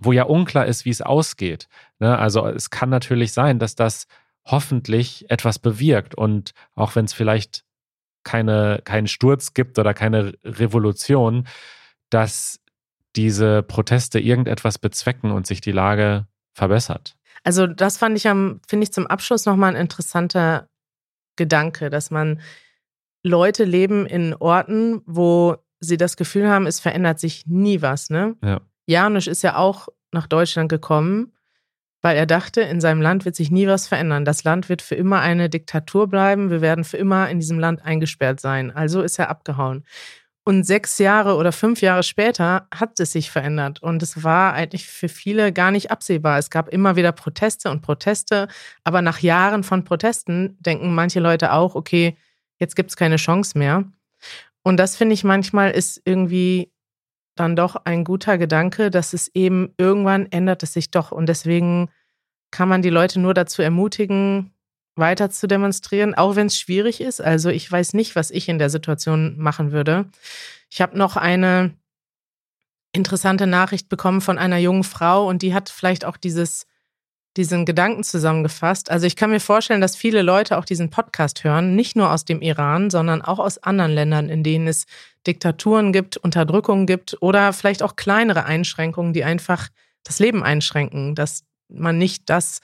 wo 0.00 0.12
ja 0.12 0.24
unklar 0.24 0.66
ist, 0.66 0.84
wie 0.84 0.90
es 0.90 1.02
ausgeht. 1.02 1.68
Ne? 1.98 2.18
Also 2.18 2.46
es 2.46 2.70
kann 2.70 2.90
natürlich 2.90 3.32
sein, 3.32 3.58
dass 3.58 3.74
das 3.74 4.06
hoffentlich 4.44 5.30
etwas 5.30 5.58
bewirkt 5.58 6.14
und 6.14 6.52
auch 6.74 6.96
wenn 6.96 7.04
es 7.04 7.12
vielleicht 7.12 7.64
keine, 8.24 8.80
keinen 8.84 9.06
Sturz 9.06 9.54
gibt 9.54 9.78
oder 9.78 9.94
keine 9.94 10.34
Revolution, 10.44 11.46
dass 12.10 12.60
diese 13.16 13.62
Proteste 13.62 14.18
irgendetwas 14.18 14.78
bezwecken 14.78 15.30
und 15.30 15.46
sich 15.46 15.60
die 15.60 15.72
Lage 15.72 16.26
verbessert. 16.52 17.16
Also 17.44 17.66
das 17.66 17.96
fand 17.96 18.16
ich 18.16 18.28
am, 18.28 18.60
finde 18.68 18.84
ich 18.84 18.92
zum 18.92 19.06
Abschluss 19.06 19.46
nochmal 19.46 19.74
ein 19.74 19.80
interessanter 19.80 20.68
Gedanke, 21.36 21.90
dass 21.90 22.10
man 22.10 22.40
Leute 23.22 23.64
leben 23.64 24.06
in 24.06 24.34
Orten, 24.34 25.02
wo 25.06 25.56
sie 25.80 25.96
das 25.96 26.16
Gefühl 26.16 26.48
haben, 26.48 26.66
es 26.66 26.80
verändert 26.80 27.18
sich 27.18 27.46
nie 27.46 27.80
was, 27.82 28.10
ne? 28.10 28.36
Ja. 28.42 28.60
Janusz 28.90 29.26
ist 29.26 29.42
ja 29.42 29.56
auch 29.56 29.88
nach 30.12 30.26
Deutschland 30.26 30.68
gekommen, 30.68 31.32
weil 32.02 32.16
er 32.16 32.26
dachte, 32.26 32.62
in 32.62 32.80
seinem 32.80 33.00
Land 33.00 33.24
wird 33.24 33.36
sich 33.36 33.50
nie 33.50 33.66
was 33.66 33.86
verändern. 33.86 34.24
Das 34.24 34.42
Land 34.44 34.68
wird 34.68 34.82
für 34.82 34.94
immer 34.94 35.20
eine 35.20 35.48
Diktatur 35.48 36.08
bleiben. 36.08 36.50
Wir 36.50 36.60
werden 36.60 36.84
für 36.84 36.96
immer 36.96 37.28
in 37.30 37.38
diesem 37.38 37.58
Land 37.58 37.84
eingesperrt 37.84 38.40
sein. 38.40 38.70
Also 38.70 39.02
ist 39.02 39.18
er 39.18 39.28
abgehauen. 39.28 39.84
Und 40.44 40.64
sechs 40.64 40.98
Jahre 40.98 41.36
oder 41.36 41.52
fünf 41.52 41.82
Jahre 41.82 42.02
später 42.02 42.66
hat 42.74 42.98
es 42.98 43.12
sich 43.12 43.30
verändert. 43.30 43.82
Und 43.82 44.02
es 44.02 44.24
war 44.24 44.54
eigentlich 44.54 44.86
für 44.88 45.08
viele 45.08 45.52
gar 45.52 45.70
nicht 45.70 45.90
absehbar. 45.90 46.38
Es 46.38 46.50
gab 46.50 46.68
immer 46.70 46.96
wieder 46.96 47.12
Proteste 47.12 47.70
und 47.70 47.82
Proteste. 47.82 48.48
Aber 48.82 49.02
nach 49.02 49.20
Jahren 49.20 49.62
von 49.62 49.84
Protesten 49.84 50.56
denken 50.58 50.94
manche 50.94 51.20
Leute 51.20 51.52
auch, 51.52 51.74
okay, 51.74 52.16
jetzt 52.58 52.74
gibt 52.74 52.90
es 52.90 52.96
keine 52.96 53.16
Chance 53.16 53.58
mehr. 53.58 53.84
Und 54.62 54.78
das 54.78 54.96
finde 54.96 55.14
ich 55.14 55.22
manchmal 55.22 55.70
ist 55.70 56.00
irgendwie 56.04 56.72
dann 57.36 57.56
doch 57.56 57.76
ein 57.84 58.04
guter 58.04 58.38
Gedanke, 58.38 58.90
dass 58.90 59.12
es 59.12 59.28
eben 59.34 59.72
irgendwann 59.78 60.26
ändert 60.26 60.62
es 60.62 60.72
sich 60.72 60.90
doch. 60.90 61.12
Und 61.12 61.26
deswegen 61.26 61.90
kann 62.50 62.68
man 62.68 62.82
die 62.82 62.90
Leute 62.90 63.20
nur 63.20 63.34
dazu 63.34 63.62
ermutigen, 63.62 64.52
weiter 64.96 65.30
zu 65.30 65.46
demonstrieren, 65.46 66.14
auch 66.14 66.36
wenn 66.36 66.48
es 66.48 66.58
schwierig 66.58 67.00
ist. 67.00 67.20
Also 67.20 67.48
ich 67.48 67.70
weiß 67.70 67.94
nicht, 67.94 68.16
was 68.16 68.30
ich 68.30 68.48
in 68.48 68.58
der 68.58 68.70
Situation 68.70 69.38
machen 69.38 69.72
würde. 69.72 70.06
Ich 70.68 70.80
habe 70.80 70.98
noch 70.98 71.16
eine 71.16 71.74
interessante 72.92 73.46
Nachricht 73.46 73.88
bekommen 73.88 74.20
von 74.20 74.38
einer 74.38 74.58
jungen 74.58 74.84
Frau 74.84 75.28
und 75.28 75.42
die 75.42 75.54
hat 75.54 75.70
vielleicht 75.70 76.04
auch 76.04 76.16
dieses 76.16 76.66
diesen 77.36 77.64
Gedanken 77.64 78.02
zusammengefasst. 78.02 78.90
Also 78.90 79.06
ich 79.06 79.16
kann 79.16 79.30
mir 79.30 79.40
vorstellen, 79.40 79.80
dass 79.80 79.94
viele 79.94 80.22
Leute 80.22 80.58
auch 80.58 80.64
diesen 80.64 80.90
Podcast 80.90 81.44
hören, 81.44 81.76
nicht 81.76 81.96
nur 81.96 82.10
aus 82.10 82.24
dem 82.24 82.42
Iran, 82.42 82.90
sondern 82.90 83.22
auch 83.22 83.38
aus 83.38 83.58
anderen 83.58 83.92
Ländern, 83.92 84.28
in 84.28 84.42
denen 84.42 84.66
es 84.66 84.86
Diktaturen 85.26 85.92
gibt, 85.92 86.16
Unterdrückung 86.16 86.86
gibt 86.86 87.16
oder 87.20 87.52
vielleicht 87.52 87.82
auch 87.82 87.96
kleinere 87.96 88.44
Einschränkungen, 88.44 89.12
die 89.12 89.24
einfach 89.24 89.68
das 90.02 90.18
Leben 90.18 90.42
einschränken, 90.42 91.14
dass 91.14 91.44
man 91.68 91.98
nicht 91.98 92.28
das 92.28 92.60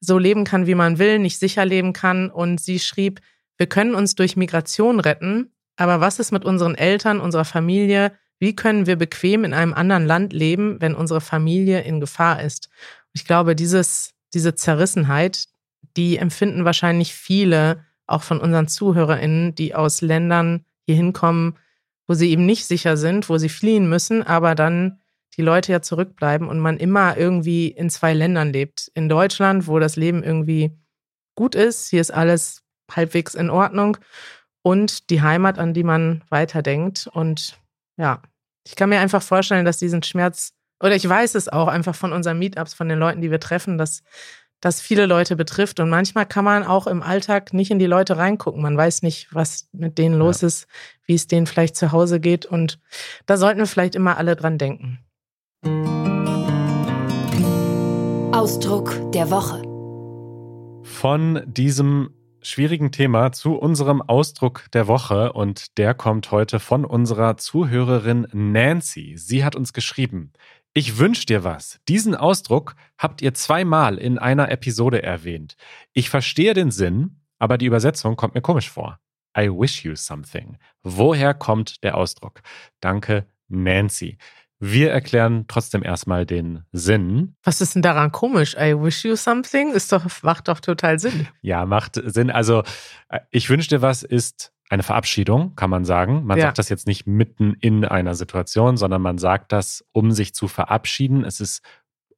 so 0.00 0.18
leben 0.18 0.44
kann, 0.44 0.66
wie 0.66 0.74
man 0.74 0.98
will, 0.98 1.18
nicht 1.18 1.38
sicher 1.38 1.64
leben 1.64 1.92
kann. 1.92 2.30
Und 2.30 2.60
sie 2.60 2.78
schrieb, 2.78 3.20
wir 3.58 3.66
können 3.66 3.94
uns 3.94 4.14
durch 4.14 4.36
Migration 4.36 4.98
retten, 4.98 5.52
aber 5.76 6.00
was 6.00 6.18
ist 6.18 6.32
mit 6.32 6.44
unseren 6.44 6.74
Eltern, 6.74 7.20
unserer 7.20 7.44
Familie? 7.44 8.12
Wie 8.40 8.56
können 8.56 8.86
wir 8.86 8.96
bequem 8.96 9.44
in 9.44 9.54
einem 9.54 9.74
anderen 9.74 10.06
Land 10.06 10.32
leben, 10.32 10.80
wenn 10.80 10.94
unsere 10.94 11.20
Familie 11.20 11.82
in 11.82 12.00
Gefahr 12.00 12.42
ist? 12.42 12.70
Ich 13.12 13.26
glaube, 13.26 13.54
dieses, 13.54 14.14
diese 14.34 14.54
Zerrissenheit, 14.54 15.44
die 15.96 16.16
empfinden 16.16 16.64
wahrscheinlich 16.64 17.14
viele 17.14 17.84
auch 18.06 18.22
von 18.22 18.40
unseren 18.40 18.66
ZuhörerInnen, 18.66 19.54
die 19.54 19.74
aus 19.74 20.00
Ländern 20.00 20.64
hier 20.86 20.96
hinkommen, 20.96 21.56
wo 22.08 22.14
sie 22.14 22.30
eben 22.30 22.46
nicht 22.46 22.66
sicher 22.66 22.96
sind, 22.96 23.28
wo 23.28 23.38
sie 23.38 23.48
fliehen 23.48 23.88
müssen, 23.88 24.22
aber 24.22 24.54
dann 24.54 25.00
die 25.36 25.42
Leute 25.42 25.70
ja 25.70 25.80
zurückbleiben 25.80 26.48
und 26.48 26.58
man 26.58 26.78
immer 26.78 27.16
irgendwie 27.16 27.68
in 27.68 27.88
zwei 27.90 28.14
Ländern 28.14 28.52
lebt. 28.52 28.90
In 28.94 29.08
Deutschland, 29.08 29.68
wo 29.68 29.78
das 29.78 29.96
Leben 29.96 30.24
irgendwie 30.24 30.72
gut 31.36 31.54
ist, 31.54 31.90
hier 31.90 32.00
ist 32.00 32.10
alles 32.10 32.62
halbwegs 32.90 33.34
in 33.34 33.50
Ordnung 33.50 33.96
und 34.62 35.10
die 35.10 35.22
Heimat, 35.22 35.58
an 35.58 35.72
die 35.72 35.84
man 35.84 36.24
weiterdenkt. 36.30 37.08
Und 37.12 37.59
ja, 38.00 38.22
ich 38.66 38.76
kann 38.76 38.88
mir 38.88 38.98
einfach 38.98 39.22
vorstellen, 39.22 39.64
dass 39.64 39.76
diesen 39.76 40.02
Schmerz, 40.02 40.52
oder 40.82 40.96
ich 40.96 41.06
weiß 41.06 41.34
es 41.34 41.48
auch 41.48 41.68
einfach 41.68 41.94
von 41.94 42.12
unseren 42.12 42.38
Meetups, 42.38 42.72
von 42.72 42.88
den 42.88 42.98
Leuten, 42.98 43.20
die 43.20 43.30
wir 43.30 43.40
treffen, 43.40 43.76
dass 43.76 44.02
das 44.60 44.80
viele 44.80 45.06
Leute 45.06 45.36
betrifft. 45.36 45.80
Und 45.80 45.90
manchmal 45.90 46.26
kann 46.26 46.44
man 46.44 46.64
auch 46.64 46.86
im 46.86 47.02
Alltag 47.02 47.52
nicht 47.52 47.70
in 47.70 47.78
die 47.78 47.86
Leute 47.86 48.16
reingucken. 48.16 48.62
Man 48.62 48.76
weiß 48.76 49.02
nicht, 49.02 49.34
was 49.34 49.68
mit 49.72 49.98
denen 49.98 50.18
los 50.18 50.40
ja. 50.40 50.48
ist, 50.48 50.66
wie 51.06 51.14
es 51.14 51.26
denen 51.26 51.46
vielleicht 51.46 51.76
zu 51.76 51.92
Hause 51.92 52.20
geht. 52.20 52.46
Und 52.46 52.78
da 53.26 53.36
sollten 53.36 53.58
wir 53.58 53.66
vielleicht 53.66 53.94
immer 53.94 54.16
alle 54.16 54.36
dran 54.36 54.58
denken. 54.58 54.98
Ausdruck 58.32 59.12
der 59.12 59.30
Woche. 59.30 59.62
Von 60.84 61.42
diesem 61.46 62.10
schwierigen 62.42 62.92
Thema 62.92 63.32
zu 63.32 63.54
unserem 63.54 64.02
Ausdruck 64.02 64.66
der 64.72 64.86
Woche 64.86 65.32
und 65.32 65.78
der 65.78 65.94
kommt 65.94 66.30
heute 66.30 66.60
von 66.60 66.84
unserer 66.84 67.36
Zuhörerin 67.36 68.26
Nancy. 68.32 69.16
Sie 69.16 69.44
hat 69.44 69.56
uns 69.56 69.72
geschrieben, 69.72 70.32
ich 70.72 70.98
wünsch 70.98 71.26
dir 71.26 71.42
was. 71.42 71.80
Diesen 71.88 72.14
Ausdruck 72.14 72.76
habt 72.96 73.22
ihr 73.22 73.34
zweimal 73.34 73.98
in 73.98 74.18
einer 74.18 74.50
Episode 74.50 75.02
erwähnt. 75.02 75.56
Ich 75.92 76.10
verstehe 76.10 76.54
den 76.54 76.70
Sinn, 76.70 77.22
aber 77.38 77.58
die 77.58 77.66
Übersetzung 77.66 78.16
kommt 78.16 78.34
mir 78.34 78.42
komisch 78.42 78.70
vor. 78.70 79.00
I 79.36 79.48
wish 79.48 79.84
you 79.84 79.96
something. 79.96 80.58
Woher 80.82 81.34
kommt 81.34 81.82
der 81.82 81.96
Ausdruck? 81.96 82.42
Danke, 82.80 83.26
Nancy. 83.48 84.18
Wir 84.62 84.92
erklären 84.92 85.46
trotzdem 85.48 85.82
erstmal 85.82 86.26
den 86.26 86.64
Sinn. 86.70 87.34
Was 87.42 87.62
ist 87.62 87.74
denn 87.74 87.82
daran 87.82 88.12
komisch? 88.12 88.54
I 88.54 88.74
wish 88.78 89.04
you 89.04 89.16
something? 89.16 89.72
Ist 89.72 89.90
doch, 89.90 90.04
macht 90.22 90.48
doch 90.48 90.60
total 90.60 90.98
Sinn. 90.98 91.26
Ja, 91.40 91.64
macht 91.64 92.00
Sinn. 92.04 92.30
Also, 92.30 92.62
äh, 93.08 93.20
ich 93.30 93.48
wünsche 93.48 93.70
dir 93.70 93.80
was 93.80 94.02
ist 94.02 94.52
eine 94.68 94.82
Verabschiedung, 94.82 95.56
kann 95.56 95.70
man 95.70 95.86
sagen. 95.86 96.24
Man 96.26 96.38
ja. 96.38 96.44
sagt 96.44 96.58
das 96.58 96.68
jetzt 96.68 96.86
nicht 96.86 97.06
mitten 97.06 97.54
in 97.54 97.84
einer 97.86 98.14
Situation, 98.14 98.76
sondern 98.76 99.02
man 99.02 99.16
sagt 99.18 99.50
das, 99.50 99.84
um 99.92 100.12
sich 100.12 100.34
zu 100.34 100.46
verabschieden. 100.46 101.24
Es 101.24 101.40
ist 101.40 101.62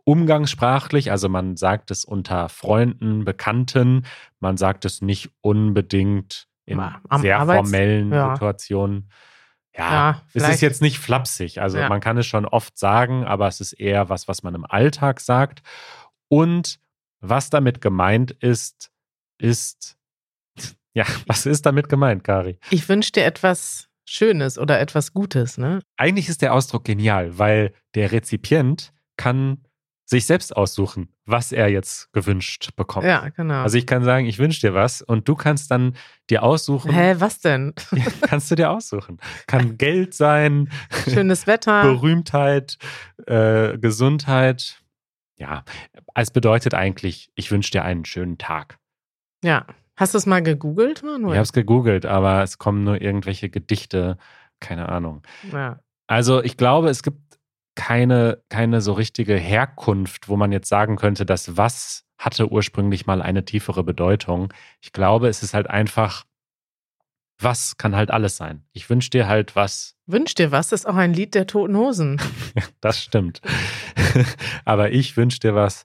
umgangssprachlich, 0.04 1.10
also 1.12 1.28
man 1.28 1.56
sagt 1.56 1.90
es 1.92 2.04
unter 2.04 2.48
Freunden, 2.48 3.24
Bekannten. 3.24 4.04
Man 4.40 4.56
sagt 4.56 4.84
es 4.84 5.00
nicht 5.00 5.30
unbedingt 5.40 6.48
in 6.66 6.80
Am 6.80 7.20
sehr 7.20 7.38
Arbeits 7.38 7.70
formellen 7.70 8.12
ja. 8.12 8.34
Situationen. 8.34 9.08
Ja, 9.76 9.90
ja 9.90 10.22
es 10.34 10.48
ist 10.48 10.60
jetzt 10.60 10.82
nicht 10.82 10.98
flapsig. 10.98 11.60
Also 11.60 11.78
ja. 11.78 11.88
man 11.88 12.00
kann 12.00 12.18
es 12.18 12.26
schon 12.26 12.44
oft 12.44 12.78
sagen, 12.78 13.24
aber 13.24 13.48
es 13.48 13.60
ist 13.60 13.72
eher 13.72 14.08
was, 14.08 14.28
was 14.28 14.42
man 14.42 14.54
im 14.54 14.64
Alltag 14.64 15.20
sagt. 15.20 15.62
Und 16.28 16.78
was 17.20 17.50
damit 17.50 17.80
gemeint 17.80 18.32
ist, 18.32 18.90
ist, 19.38 19.96
ja, 20.94 21.04
was 21.26 21.46
ist 21.46 21.66
damit 21.66 21.88
gemeint, 21.88 22.24
Kari? 22.24 22.58
Ich 22.70 22.88
wünsche 22.88 23.12
dir 23.12 23.24
etwas 23.24 23.88
Schönes 24.04 24.58
oder 24.58 24.80
etwas 24.80 25.12
Gutes, 25.12 25.58
ne? 25.58 25.80
Eigentlich 25.96 26.28
ist 26.28 26.42
der 26.42 26.52
Ausdruck 26.52 26.84
genial, 26.84 27.38
weil 27.38 27.72
der 27.94 28.12
Rezipient 28.12 28.92
kann 29.16 29.64
sich 30.04 30.26
selbst 30.26 30.56
aussuchen, 30.56 31.08
was 31.24 31.52
er 31.52 31.68
jetzt 31.68 32.12
gewünscht 32.12 32.70
bekommt. 32.76 33.06
Ja, 33.06 33.28
genau. 33.30 33.62
Also 33.62 33.78
ich 33.78 33.86
kann 33.86 34.04
sagen, 34.04 34.26
ich 34.26 34.38
wünsche 34.38 34.60
dir 34.60 34.74
was 34.74 35.00
und 35.00 35.28
du 35.28 35.34
kannst 35.34 35.70
dann 35.70 35.96
dir 36.28 36.42
aussuchen. 36.42 36.92
Hä, 36.92 37.16
was 37.18 37.40
denn? 37.40 37.74
kannst 38.22 38.50
du 38.50 38.54
dir 38.54 38.70
aussuchen. 38.70 39.18
Kann 39.46 39.78
Geld 39.78 40.14
sein. 40.14 40.68
Schönes 41.08 41.46
Wetter. 41.46 41.82
Berühmtheit, 41.94 42.78
äh, 43.26 43.78
Gesundheit. 43.78 44.82
Ja, 45.36 45.64
es 46.14 46.30
bedeutet 46.30 46.74
eigentlich, 46.74 47.30
ich 47.34 47.50
wünsche 47.50 47.70
dir 47.70 47.84
einen 47.84 48.04
schönen 48.04 48.38
Tag. 48.38 48.78
Ja. 49.42 49.66
Hast 49.96 50.14
du 50.14 50.18
es 50.18 50.26
mal 50.26 50.42
gegoogelt, 50.42 51.02
Manuel? 51.02 51.34
Ich 51.34 51.36
habe 51.36 51.42
es 51.42 51.52
gegoogelt, 51.52 52.06
aber 52.06 52.42
es 52.42 52.58
kommen 52.58 52.82
nur 52.82 53.00
irgendwelche 53.00 53.50
Gedichte, 53.50 54.16
keine 54.58 54.88
Ahnung. 54.88 55.22
Ja. 55.52 55.80
Also 56.06 56.42
ich 56.42 56.56
glaube, 56.56 56.88
es 56.88 57.02
gibt 57.02 57.38
keine, 57.74 58.42
keine 58.48 58.80
so 58.80 58.92
richtige 58.92 59.36
Herkunft, 59.36 60.28
wo 60.28 60.36
man 60.36 60.52
jetzt 60.52 60.68
sagen 60.68 60.96
könnte, 60.96 61.24
dass 61.24 61.56
was 61.56 62.04
hatte 62.18 62.50
ursprünglich 62.50 63.06
mal 63.06 63.20
eine 63.20 63.44
tiefere 63.44 63.82
Bedeutung. 63.82 64.52
Ich 64.80 64.92
glaube, 64.92 65.28
es 65.28 65.42
ist 65.42 65.54
halt 65.54 65.68
einfach, 65.68 66.24
was 67.38 67.76
kann 67.76 67.96
halt 67.96 68.10
alles 68.10 68.36
sein. 68.36 68.64
Ich 68.72 68.88
wünsche 68.88 69.10
dir 69.10 69.26
halt 69.26 69.56
was. 69.56 69.96
Wünsch 70.06 70.34
dir 70.34 70.52
was 70.52 70.70
ist 70.72 70.86
auch 70.86 70.94
ein 70.94 71.14
Lied 71.14 71.34
der 71.34 71.46
Toten 71.46 71.76
Hosen. 71.76 72.20
das 72.80 73.02
stimmt. 73.02 73.40
Aber 74.64 74.92
ich 74.92 75.16
wünsche 75.16 75.40
dir 75.40 75.54
was. 75.54 75.84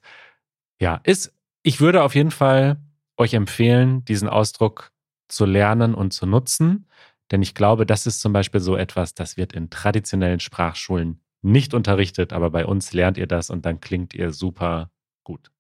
Ja, 0.79 1.01
ist, 1.03 1.33
ich 1.63 1.79
würde 1.79 2.03
auf 2.03 2.13
jeden 2.13 2.31
Fall 2.31 2.77
euch 3.17 3.33
empfehlen, 3.33 4.05
diesen 4.05 4.29
Ausdruck 4.29 4.91
zu 5.27 5.45
lernen 5.45 5.95
und 5.95 6.13
zu 6.13 6.27
nutzen. 6.27 6.87
Denn 7.31 7.41
ich 7.41 7.55
glaube, 7.55 7.85
das 7.85 8.05
ist 8.05 8.21
zum 8.21 8.31
Beispiel 8.31 8.61
so 8.61 8.77
etwas, 8.77 9.15
das 9.15 9.37
wird 9.37 9.53
in 9.53 9.69
traditionellen 9.71 10.39
Sprachschulen 10.39 11.19
nicht 11.47 11.73
unterrichtet, 11.73 12.33
aber 12.33 12.49
bei 12.49 12.65
uns 12.65 12.93
lernt 12.93 13.17
ihr 13.17 13.27
das 13.27 13.49
und 13.49 13.65
dann 13.65 13.79
klingt 13.79 14.13
ihr 14.13 14.31
super 14.31 14.91
gut. 15.23 15.51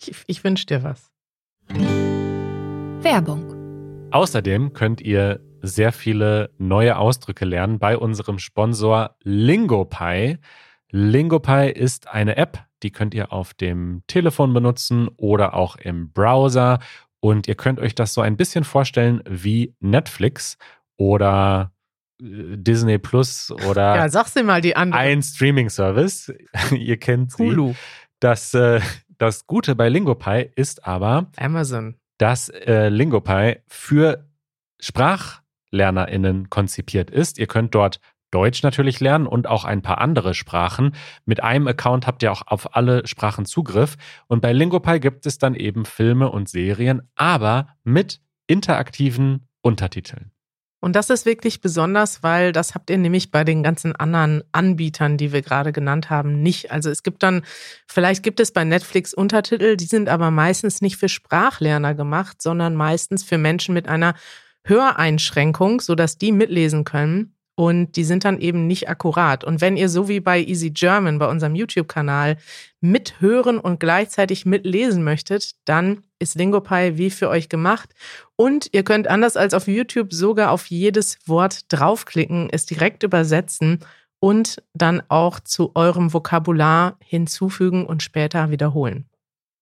Ich, 0.00 0.24
ich 0.26 0.44
wünsche 0.44 0.66
dir 0.66 0.82
was. 0.82 1.12
Werbung. 3.02 4.10
Außerdem 4.10 4.72
könnt 4.72 5.00
ihr 5.00 5.40
sehr 5.60 5.92
viele 5.92 6.50
neue 6.58 6.96
Ausdrücke 6.96 7.44
lernen 7.44 7.78
bei 7.78 7.98
unserem 7.98 8.38
Sponsor 8.38 9.16
LingoPie. 9.22 10.38
LingoPie 10.90 11.70
ist 11.74 12.08
eine 12.08 12.36
App, 12.36 12.64
die 12.82 12.90
könnt 12.90 13.12
ihr 13.12 13.32
auf 13.32 13.54
dem 13.54 14.02
Telefon 14.06 14.54
benutzen 14.54 15.08
oder 15.16 15.54
auch 15.54 15.76
im 15.76 16.12
Browser. 16.12 16.78
Und 17.20 17.48
ihr 17.48 17.56
könnt 17.56 17.80
euch 17.80 17.94
das 17.94 18.14
so 18.14 18.20
ein 18.20 18.36
bisschen 18.36 18.64
vorstellen 18.64 19.22
wie 19.28 19.74
Netflix 19.80 20.56
oder 20.96 21.72
Disney 22.20 22.98
Plus 22.98 23.50
oder 23.68 23.96
ja, 23.96 24.08
sag 24.08 24.28
sie 24.28 24.42
mal 24.42 24.60
die 24.60 24.76
andere. 24.76 25.00
ein 25.00 25.22
Streaming-Service. 25.22 26.32
Ihr 26.72 26.96
kennt 26.96 27.32
sie. 27.32 27.44
Hulu. 27.44 27.74
Das, 28.20 28.54
äh, 28.54 28.80
das 29.18 29.46
Gute 29.46 29.74
bei 29.74 29.88
LingoPie 29.88 30.50
ist 30.56 30.86
aber 30.86 31.30
Amazon. 31.36 31.96
dass 32.18 32.48
äh, 32.48 32.88
LingoPie 32.88 33.58
für 33.68 34.28
SprachlernerInnen 34.80 36.50
konzipiert 36.50 37.10
ist. 37.10 37.38
Ihr 37.38 37.46
könnt 37.46 37.74
dort 37.74 38.00
Deutsch 38.30 38.62
natürlich 38.62 39.00
lernen 39.00 39.26
und 39.26 39.46
auch 39.46 39.64
ein 39.64 39.80
paar 39.80 39.98
andere 39.98 40.34
Sprachen. 40.34 40.94
Mit 41.24 41.42
einem 41.42 41.66
Account 41.66 42.06
habt 42.06 42.22
ihr 42.22 42.30
auch 42.30 42.42
auf 42.46 42.76
alle 42.76 43.06
Sprachen 43.06 43.46
Zugriff. 43.46 43.96
Und 44.26 44.42
bei 44.42 44.52
LingoPie 44.52 45.00
gibt 45.00 45.24
es 45.24 45.38
dann 45.38 45.54
eben 45.54 45.84
Filme 45.86 46.30
und 46.30 46.48
Serien, 46.48 47.08
aber 47.14 47.68
mit 47.84 48.20
interaktiven 48.46 49.48
Untertiteln. 49.62 50.32
Und 50.80 50.94
das 50.94 51.10
ist 51.10 51.26
wirklich 51.26 51.60
besonders, 51.60 52.22
weil 52.22 52.52
das 52.52 52.74
habt 52.74 52.88
ihr 52.90 52.98
nämlich 52.98 53.32
bei 53.32 53.42
den 53.42 53.62
ganzen 53.62 53.96
anderen 53.96 54.44
Anbietern, 54.52 55.16
die 55.16 55.32
wir 55.32 55.42
gerade 55.42 55.72
genannt 55.72 56.08
haben, 56.08 56.40
nicht. 56.40 56.70
Also 56.70 56.88
es 56.88 57.02
gibt 57.02 57.22
dann, 57.22 57.42
vielleicht 57.88 58.22
gibt 58.22 58.38
es 58.38 58.52
bei 58.52 58.62
Netflix 58.62 59.12
Untertitel, 59.12 59.76
die 59.76 59.86
sind 59.86 60.08
aber 60.08 60.30
meistens 60.30 60.80
nicht 60.80 60.96
für 60.96 61.08
Sprachlerner 61.08 61.94
gemacht, 61.94 62.40
sondern 62.40 62.76
meistens 62.76 63.24
für 63.24 63.38
Menschen 63.38 63.74
mit 63.74 63.88
einer 63.88 64.14
Höreinschränkung, 64.64 65.80
sodass 65.80 66.18
die 66.18 66.30
mitlesen 66.30 66.84
können. 66.84 67.34
Und 67.58 67.96
die 67.96 68.04
sind 68.04 68.24
dann 68.24 68.38
eben 68.38 68.68
nicht 68.68 68.88
akkurat. 68.88 69.42
Und 69.42 69.60
wenn 69.60 69.76
ihr 69.76 69.88
so 69.88 70.06
wie 70.06 70.20
bei 70.20 70.40
Easy 70.40 70.70
German, 70.70 71.18
bei 71.18 71.28
unserem 71.28 71.56
YouTube-Kanal, 71.56 72.36
mithören 72.80 73.58
und 73.58 73.80
gleichzeitig 73.80 74.46
mitlesen 74.46 75.02
möchtet, 75.02 75.56
dann 75.64 76.04
ist 76.20 76.36
LingoPie 76.36 76.98
wie 76.98 77.10
für 77.10 77.28
euch 77.28 77.48
gemacht. 77.48 77.90
Und 78.36 78.68
ihr 78.70 78.84
könnt 78.84 79.08
anders 79.08 79.36
als 79.36 79.54
auf 79.54 79.66
YouTube 79.66 80.12
sogar 80.12 80.52
auf 80.52 80.66
jedes 80.66 81.18
Wort 81.26 81.62
draufklicken, 81.72 82.48
es 82.52 82.64
direkt 82.64 83.02
übersetzen 83.02 83.80
und 84.20 84.62
dann 84.72 85.02
auch 85.08 85.40
zu 85.40 85.72
eurem 85.74 86.12
Vokabular 86.12 86.96
hinzufügen 87.00 87.84
und 87.86 88.04
später 88.04 88.52
wiederholen. 88.52 89.07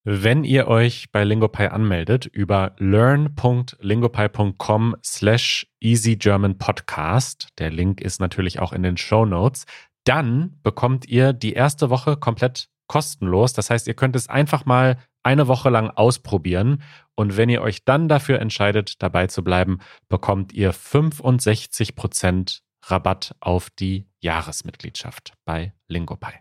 Wenn 0.09 0.45
ihr 0.45 0.69
euch 0.69 1.11
bei 1.11 1.25
Lingopie 1.25 1.67
anmeldet 1.67 2.27
über 2.27 2.77
learn.lingopie.com 2.79 4.95
slash 5.05 5.67
easygermanpodcast, 5.81 7.49
der 7.59 7.73
Link 7.73 8.01
ist 8.01 8.21
natürlich 8.21 8.61
auch 8.61 8.73
in 8.73 8.85
den 8.85 8.97
Show 8.97 9.27
Notes, 9.27 9.67
dann 10.05 10.61
bekommt 10.63 11.09
ihr 11.09 11.33
die 11.33 11.55
erste 11.55 11.91
Woche 11.91 12.17
komplett 12.17 12.69
kostenlos. 12.87 13.53
Das 13.53 13.69
heißt, 13.69 13.89
ihr 13.89 13.95
könnt 13.95 14.15
es 14.15 14.29
einfach 14.29 14.65
mal 14.65 14.97
eine 15.25 15.49
Woche 15.49 15.71
lang 15.71 15.91
ausprobieren 15.91 16.85
und 17.17 17.37
wenn 17.37 17.49
ihr 17.49 17.63
euch 17.63 17.85
dann 17.85 18.07
dafür 18.07 18.39
entscheidet, 18.39 19.03
dabei 19.03 19.27
zu 19.27 19.43
bleiben, 19.43 19.81
bekommt 20.09 20.53
ihr 20.53 20.73
65% 20.73 22.61
Rabatt 22.85 23.35
auf 23.41 23.71
die 23.71 24.07
Jahresmitgliedschaft 24.21 25.33
bei 25.45 25.73
Lingopie. 25.89 26.37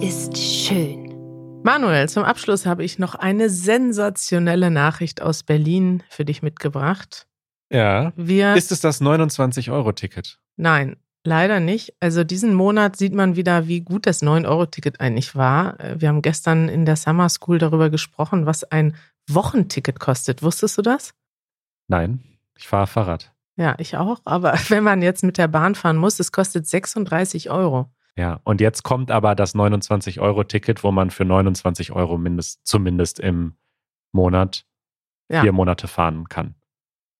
Ist 0.00 0.36
schön. 0.38 1.60
Manuel, 1.64 2.08
zum 2.08 2.22
Abschluss 2.24 2.66
habe 2.66 2.84
ich 2.84 2.98
noch 2.98 3.14
eine 3.14 3.50
sensationelle 3.50 4.70
Nachricht 4.70 5.20
aus 5.22 5.42
Berlin 5.42 6.02
für 6.08 6.24
dich 6.24 6.42
mitgebracht. 6.42 7.26
Ja. 7.70 8.12
Wir, 8.16 8.54
Ist 8.54 8.72
es 8.72 8.80
das 8.80 9.00
29-Euro-Ticket? 9.00 10.38
nein, 10.56 10.96
leider 11.24 11.60
nicht. 11.60 11.94
Also 12.00 12.24
diesen 12.24 12.54
Monat 12.54 12.96
sieht 12.96 13.12
man 13.14 13.36
wieder, 13.36 13.66
wie 13.68 13.80
gut 13.80 14.06
das 14.06 14.22
9-Euro-Ticket 14.22 15.00
eigentlich 15.00 15.34
war. 15.34 15.76
Wir 15.96 16.08
haben 16.08 16.22
gestern 16.22 16.68
in 16.68 16.84
der 16.86 16.96
Summer 16.96 17.28
School 17.28 17.58
darüber 17.58 17.90
gesprochen, 17.90 18.46
was 18.46 18.64
ein 18.64 18.96
Wochenticket 19.28 20.00
kostet. 20.00 20.42
Wusstest 20.42 20.78
du 20.78 20.82
das? 20.82 21.12
Nein, 21.88 22.22
ich 22.56 22.66
fahre 22.68 22.86
Fahrrad. 22.86 23.32
Ja, 23.56 23.74
ich 23.78 23.96
auch. 23.96 24.20
Aber 24.24 24.54
wenn 24.68 24.84
man 24.84 25.02
jetzt 25.02 25.24
mit 25.24 25.38
der 25.38 25.48
Bahn 25.48 25.74
fahren 25.74 25.96
muss, 25.96 26.20
es 26.20 26.32
kostet 26.32 26.66
36 26.66 27.50
Euro. 27.50 27.90
Ja, 28.18 28.40
und 28.42 28.60
jetzt 28.60 28.82
kommt 28.82 29.12
aber 29.12 29.36
das 29.36 29.54
29-Euro-Ticket, 29.54 30.82
wo 30.82 30.90
man 30.90 31.10
für 31.10 31.24
29 31.24 31.92
Euro 31.92 32.18
mindest, 32.18 32.66
zumindest 32.66 33.20
im 33.20 33.56
Monat 34.12 34.64
Ja. 35.30 35.42
vier 35.42 35.52
Monate 35.52 35.86
fahren 35.86 36.28
kann. 36.28 36.56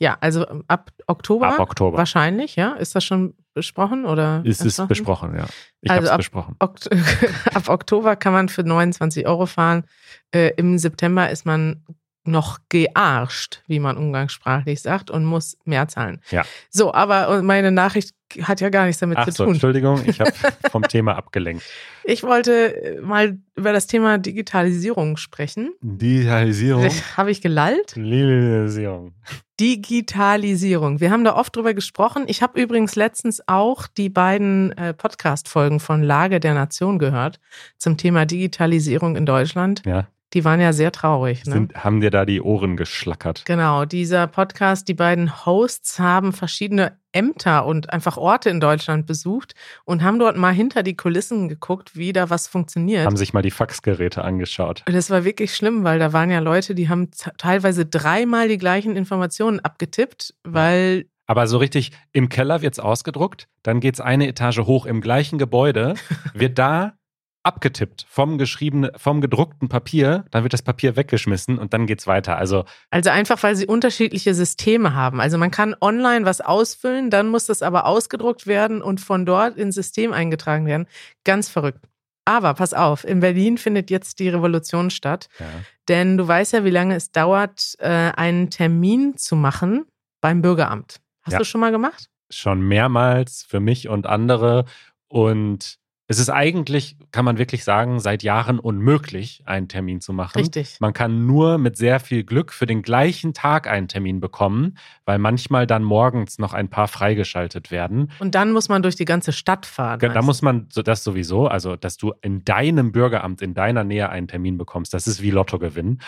Ja, 0.01 0.17
also 0.21 0.45
ab 0.69 0.91
Oktober. 1.07 1.49
Ab 1.49 1.61
Oktober. 1.61 1.99
Wahrscheinlich, 1.99 2.57
ja. 2.57 2.73
Ist 2.75 2.95
das 2.97 3.05
schon 3.05 3.35
besprochen 3.55 4.07
oder? 4.07 4.43
Ist 4.45 4.65
es 4.65 4.85
besprochen, 4.89 5.37
ja. 5.37 5.47
Ich 5.83 5.91
Also 5.91 6.05
habe 6.11 6.21
es 6.21 6.27
besprochen. 6.29 6.57
Okt 6.59 6.89
ab 7.55 7.69
Oktober 7.69 8.17
kann 8.17 8.33
man 8.33 8.49
für 8.49 8.63
29 8.65 9.27
Euro 9.27 9.47
fahren. 9.47 9.85
Äh, 10.33 10.53
Im 10.57 10.79
September 10.79 11.31
ist 11.31 11.47
man 11.47 11.85
noch 12.25 12.59
gearscht, 12.69 13.63
wie 13.69 13.79
man 13.81 13.97
umgangssprachlich 13.97 14.83
sagt, 14.83 15.11
und 15.11 15.25
muss 15.25 15.57
mehr 15.65 15.89
zahlen. 15.89 16.21
Ja. 16.31 16.45
So, 16.71 16.93
aber 16.93 17.43
meine 17.43 17.71
Nachricht 17.73 18.15
hat 18.43 18.61
ja 18.61 18.69
gar 18.69 18.87
nichts 18.87 19.01
damit 19.01 19.19
Ach 19.19 19.25
zu 19.27 19.33
so, 19.33 19.45
tun. 19.45 19.55
Entschuldigung, 19.55 20.03
ich 20.07 20.21
habe 20.21 20.33
vom 20.71 20.83
Thema 20.83 21.17
abgelenkt. 21.17 21.63
Ich 22.05 22.23
wollte 22.23 22.97
äh, 22.97 23.01
mal 23.01 23.39
über 23.55 23.73
das 23.73 23.87
Thema 23.87 24.19
Digitalisierung 24.19 25.17
sprechen. 25.17 25.73
Digitalisierung. 25.81 26.89
Habe 27.17 27.31
ich 27.31 27.41
gelallt? 27.41 27.97
Digitalisierung. 27.97 29.15
Digitalisierung. 29.61 31.01
Wir 31.01 31.11
haben 31.11 31.25
da 31.25 31.35
oft 31.35 31.55
drüber 31.57 31.75
gesprochen. 31.75 32.25
Ich 32.27 32.43
habe 32.43 32.61
übrigens 32.61 32.95
letztens 32.97 33.43
auch 33.47 33.87
die 33.87 34.09
beiden 34.09 34.73
äh, 34.79 34.95
Podcast-Folgen 34.95 35.81
von 35.81 36.03
Lage 36.03 36.41
der 36.41 36.55
Nation 36.55 36.99
gehört 36.99 37.41
zum 37.77 37.97
Thema 37.97 38.25
Digitalisierung 38.27 39.17
in 39.17 39.27
Deutschland. 39.27 39.83
Ja, 39.85 40.07
Die 40.35 40.45
waren 40.45 40.61
ja 40.61 40.73
sehr 40.73 40.93
traurig. 40.93 41.45
Ne? 41.47 41.53
sind, 41.53 41.85
haben 41.85 42.01
dir 42.01 42.11
da 42.11 42.25
die 42.25 42.41
Ohren 42.41 42.77
geschlackert? 42.77 43.45
Genau, 43.47 43.85
dieser 43.85 44.27
Podcast, 44.29 44.87
die 44.87 44.95
beiden 44.95 45.45
Hosts 45.45 45.99
haben 45.99 46.33
verschiedene 46.33 46.99
Ämter 47.13 47.67
und 47.67 47.93
einfach 47.93 48.17
Orte 48.17 48.51
in 48.51 48.61
Deutschland 48.61 49.07
besucht 49.07 49.55
und 49.85 50.03
haben 50.03 50.19
dort 50.19 50.37
mal 50.37 50.53
hinter 50.53 50.83
die 50.83 50.97
Kulissen 50.97 51.49
geguckt, 51.49 51.97
wie 51.97 52.13
da 52.13 52.31
was 52.31 52.49
funktioniert. 52.49 53.07
Haben 53.07 53.17
sich 53.17 53.33
mal 53.33 53.43
die 53.43 53.51
Faxgeräte 53.51 54.23
angeschaut. 54.25 54.85
Und 54.87 54.95
das 54.95 55.11
war 55.11 55.25
wirklich 55.25 55.55
schlimm, 55.55 55.85
weil 55.85 55.99
da 55.99 56.13
waren 56.13 56.31
ja 56.31 56.41
Leute, 56.41 56.75
die 56.75 56.89
haben 56.89 57.11
teilweise 57.39 57.87
dreimal 57.87 58.49
die 58.49 58.59
gleichen 58.59 58.97
Informationen 58.97 59.61
abgetippt, 59.61 60.35
weil 60.45 61.07
Aber 61.27 61.47
so 61.47 61.59
richtig 61.59 61.93
im 62.13 62.29
Keller 62.29 62.63
wird's 62.63 62.79
ausgedruckt, 62.79 63.49
dann 63.63 63.81
geht's 63.81 64.01
eine 64.01 64.29
Etage 64.29 64.61
hoch 64.61 64.87
im 64.87 65.01
gleichen 65.01 65.39
Gebäude, 65.39 65.95
wird 66.35 66.59
da 66.59 66.95
abgetippt 67.43 68.05
vom 68.09 68.37
geschriebenen, 68.39 68.91
vom 68.97 69.21
gedruckten 69.21 69.69
Papier, 69.69 70.25
dann 70.31 70.43
wird 70.43 70.53
das 70.53 70.63
Papier 70.63 70.97
weggeschmissen 70.97 71.59
und 71.59 71.73
dann 71.73 71.87
geht's 71.87 72.07
weiter. 72.07 72.37
Also 72.37 72.65
Also 72.91 73.11
einfach, 73.11 73.43
weil 73.43 73.57
sie 73.57 73.67
unterschiedliche 73.67 74.35
Systeme 74.35 74.95
haben. 74.95 75.21
Also 75.21 75.39
man 75.39 75.51
kann 75.51 75.75
online 75.81 76.25
was 76.25 76.41
ausfüllen, 76.41 77.11
dann 77.11 77.29
muss 77.29 77.47
das 77.47 77.63
aber 77.63 77.87
ausgedruckt 77.87 78.47
werden 78.47 78.83
und 78.83 79.01
von 79.01 79.25
dort 79.25 79.57
ins 79.57 79.75
System 79.77 80.13
eingetragen 80.13 80.67
werden. 80.67 80.87
Ganz 81.25 81.49
verrückt. 81.49 81.81
Aber 82.25 82.53
pass 82.53 82.75
auf, 82.75 83.05
in 83.05 83.21
Berlin 83.21 83.57
findet 83.57 83.89
jetzt 83.91 84.19
die 84.19 84.29
Revolution 84.29 84.91
statt, 84.91 85.29
ja, 85.39 85.47
denn 85.89 86.19
du 86.19 86.29
weißt 86.29 86.53
ja, 86.53 86.65
wie 86.65 86.71
lange 86.71 86.95
es 86.95 87.11
dauert, 87.11 87.75
äh, 87.79 87.89
einen 87.89 88.51
Termin 88.51 89.17
zu 89.17 89.35
machen 89.35 89.87
beim 90.21 90.43
Bürgeramt. 90.43 91.01
Hast 91.23 91.33
Ja. 91.33 91.39
du 91.39 91.45
schon 91.45 91.61
mal 91.63 91.71
gemacht? 91.71 92.11
schon 92.31 92.61
mehrmals 92.61 93.47
für 93.49 93.59
mich 93.59 93.89
und 93.89 94.07
andere 94.07 94.67
und 95.09 95.78
es 96.11 96.19
ist 96.19 96.31
eigentlich, 96.31 96.97
kann 97.13 97.27
man 97.27 97.37
wirklich 97.37 97.65
sagen, 97.65 98.01
seit 98.01 98.23
Jahren 98.23 98.59
unmöglich, 98.59 99.43
einen 99.45 99.69
Termin 99.69 100.01
zu 100.01 100.15
machen. 100.15 100.39
Richtig. 100.39 100.79
Man 100.81 100.95
kann 100.95 101.27
nur 101.27 101.59
mit 101.59 101.77
sehr 101.77 102.01
viel 102.01 102.25
Glück 102.25 102.55
für 102.55 102.65
den 102.65 102.81
gleichen 102.81 103.35
Tag 103.35 103.67
einen 103.67 103.89
Termin 103.89 104.19
bekommen, 104.19 104.79
weil 105.05 105.19
manchmal 105.19 105.67
dann 105.67 105.85
morgens 105.85 106.39
noch 106.39 106.55
ein 106.55 106.71
paar 106.71 106.89
freigeschaltet 106.89 107.71
werden. 107.71 108.11
Und 108.21 108.35
dann 108.35 108.53
muss 108.53 108.71
man 108.71 108.83
durch 108.83 108.97
die 108.97 109.05
ganze 109.05 109.33
Stadt 109.33 109.67
fahren. 109.67 110.01
Da 110.01 110.23
muss 110.23 110.41
man 110.41 110.69
das 110.75 111.05
sowieso, 111.05 111.47
also 111.47 111.77
dass 111.77 111.99
du 111.99 112.15
in 112.23 112.43
deinem 112.43 112.91
Bürgeramt, 112.91 113.43
in 113.43 113.53
deiner 113.53 113.85
Nähe 113.85 114.09
einen 114.09 114.29
Termin 114.29 114.57
bekommst, 114.57 114.95
das 114.95 115.07
ist 115.07 115.21
wie 115.21 115.31
Lotto 115.31 115.59
gewinnen. 115.59 116.01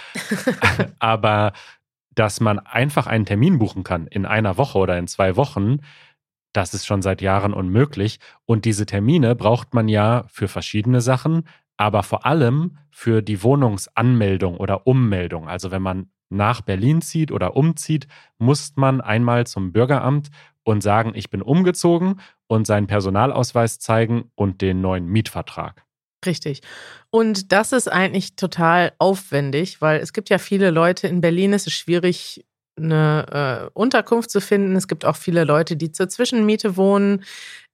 Aber 0.98 1.52
dass 2.14 2.40
man 2.40 2.58
einfach 2.58 3.06
einen 3.06 3.26
Termin 3.26 3.58
buchen 3.58 3.84
kann 3.84 4.06
in 4.06 4.24
einer 4.24 4.56
Woche 4.56 4.78
oder 4.78 4.98
in 4.98 5.06
zwei 5.06 5.36
Wochen, 5.36 5.80
das 6.52 6.74
ist 6.74 6.86
schon 6.86 7.02
seit 7.02 7.22
Jahren 7.22 7.52
unmöglich. 7.52 8.18
Und 8.44 8.64
diese 8.64 8.86
Termine 8.86 9.34
braucht 9.36 9.74
man 9.74 9.88
ja 9.88 10.24
für 10.28 10.48
verschiedene 10.48 11.00
Sachen, 11.00 11.44
aber 11.76 12.02
vor 12.02 12.26
allem 12.26 12.78
für 12.90 13.22
die 13.22 13.42
Wohnungsanmeldung 13.42 14.56
oder 14.56 14.86
Ummeldung. 14.86 15.48
Also 15.48 15.70
wenn 15.70 15.82
man 15.82 16.10
nach 16.28 16.60
Berlin 16.60 17.02
zieht 17.02 17.32
oder 17.32 17.56
umzieht, 17.56 18.06
muss 18.38 18.72
man 18.76 19.00
einmal 19.00 19.46
zum 19.46 19.72
Bürgeramt 19.72 20.28
und 20.62 20.82
sagen, 20.82 21.12
ich 21.14 21.30
bin 21.30 21.42
umgezogen 21.42 22.20
und 22.46 22.66
seinen 22.66 22.86
Personalausweis 22.86 23.78
zeigen 23.78 24.30
und 24.34 24.60
den 24.60 24.80
neuen 24.80 25.06
Mietvertrag. 25.06 25.84
Richtig. 26.26 26.60
Und 27.10 27.50
das 27.52 27.72
ist 27.72 27.88
eigentlich 27.88 28.36
total 28.36 28.92
aufwendig, 28.98 29.80
weil 29.80 30.00
es 30.00 30.12
gibt 30.12 30.28
ja 30.28 30.38
viele 30.38 30.70
Leute 30.70 31.08
in 31.08 31.20
Berlin, 31.20 31.52
es 31.54 31.66
ist 31.66 31.72
schwierig, 31.72 32.44
eine 32.76 33.68
äh, 33.68 33.70
Unterkunft 33.74 34.30
zu 34.30 34.40
finden. 34.40 34.76
Es 34.76 34.88
gibt 34.88 35.04
auch 35.04 35.16
viele 35.16 35.44
Leute, 35.44 35.76
die 35.76 35.92
zur 35.92 36.08
Zwischenmiete 36.08 36.76
wohnen. 36.76 37.24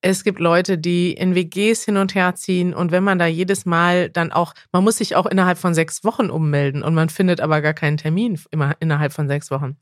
Es 0.00 0.24
gibt 0.24 0.38
Leute, 0.38 0.78
die 0.78 1.12
in 1.12 1.35
WGs 1.35 1.85
hin 1.85 1.96
und 1.96 2.14
her 2.14 2.35
ziehen. 2.35 2.74
Und 2.74 2.92
wenn 2.92 3.04
man 3.04 3.18
da 3.18 3.26
jedes 3.26 3.66
Mal 3.66 4.11
dann 4.11 4.32
auch, 4.32 4.54
man 4.72 4.85
muss 4.85 4.98
sich 4.98 5.16
auch 5.16 5.26
innerhalb 5.26 5.59
von 5.59 5.74
sechs 5.74 6.04
Wochen 6.04 6.30
ummelden 6.30 6.82
und 6.82 6.94
man 6.94 7.09
findet 7.09 7.40
aber 7.40 7.61
gar 7.62 7.74
keinen 7.74 7.96
Termin 7.96 8.38
immer 8.50 8.74
innerhalb 8.80 9.12
von 9.12 9.28
sechs 9.28 9.50
Wochen. 9.50 9.76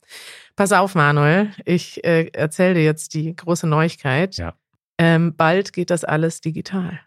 Pass 0.57 0.72
auf, 0.72 0.94
Manuel, 0.94 1.50
ich 1.64 2.05
äh, 2.05 2.31
erzähle 2.33 2.74
dir 2.74 2.85
jetzt 2.85 3.14
die 3.14 3.35
große 3.35 3.66
Neuigkeit. 3.66 4.37
Ja. 4.37 4.55
Ähm, 4.98 5.35
bald 5.37 5.72
geht 5.72 5.90
das 5.90 6.05
alles 6.05 6.40
digital. 6.40 7.00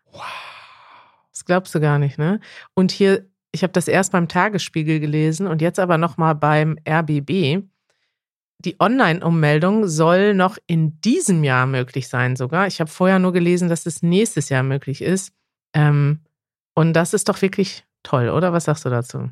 Das 1.32 1.46
glaubst 1.46 1.74
du 1.76 1.80
gar 1.80 2.00
nicht, 2.00 2.18
ne? 2.18 2.40
Und 2.74 2.92
hier, 2.92 3.28
ich 3.52 3.64
habe 3.64 3.72
das 3.72 3.88
erst 3.88 4.12
beim 4.12 4.28
Tagesspiegel 4.28 5.00
gelesen 5.00 5.48
und 5.48 5.62
jetzt 5.62 5.80
aber 5.80 5.98
nochmal 5.98 6.36
beim 6.36 6.78
RBB. 6.88 7.64
Die 8.66 8.80
Online-Ummeldung 8.80 9.88
soll 9.88 10.34
noch 10.34 10.58
in 10.66 11.00
diesem 11.02 11.44
Jahr 11.44 11.68
möglich 11.68 12.08
sein 12.08 12.36
sogar. 12.36 12.68
Ich 12.68 12.80
habe 12.80 12.90
vorher 12.90 13.20
nur 13.20 13.34
gelesen, 13.34 13.70
dass 13.70 13.86
es 13.86 14.02
nächstes 14.02 14.50
Jahr 14.50 14.64
möglich 14.64 15.02
ist. 15.02 15.32
Ähm, 15.74 16.22
und 16.74 16.94
das 16.94 17.14
ist 17.14 17.30
doch 17.30 17.42
wirklich 17.42 17.86
toll, 18.04 18.30
oder? 18.30 18.54
Was 18.54 18.66
sagst 18.66 18.86
du 18.86 18.90
dazu? 18.90 19.30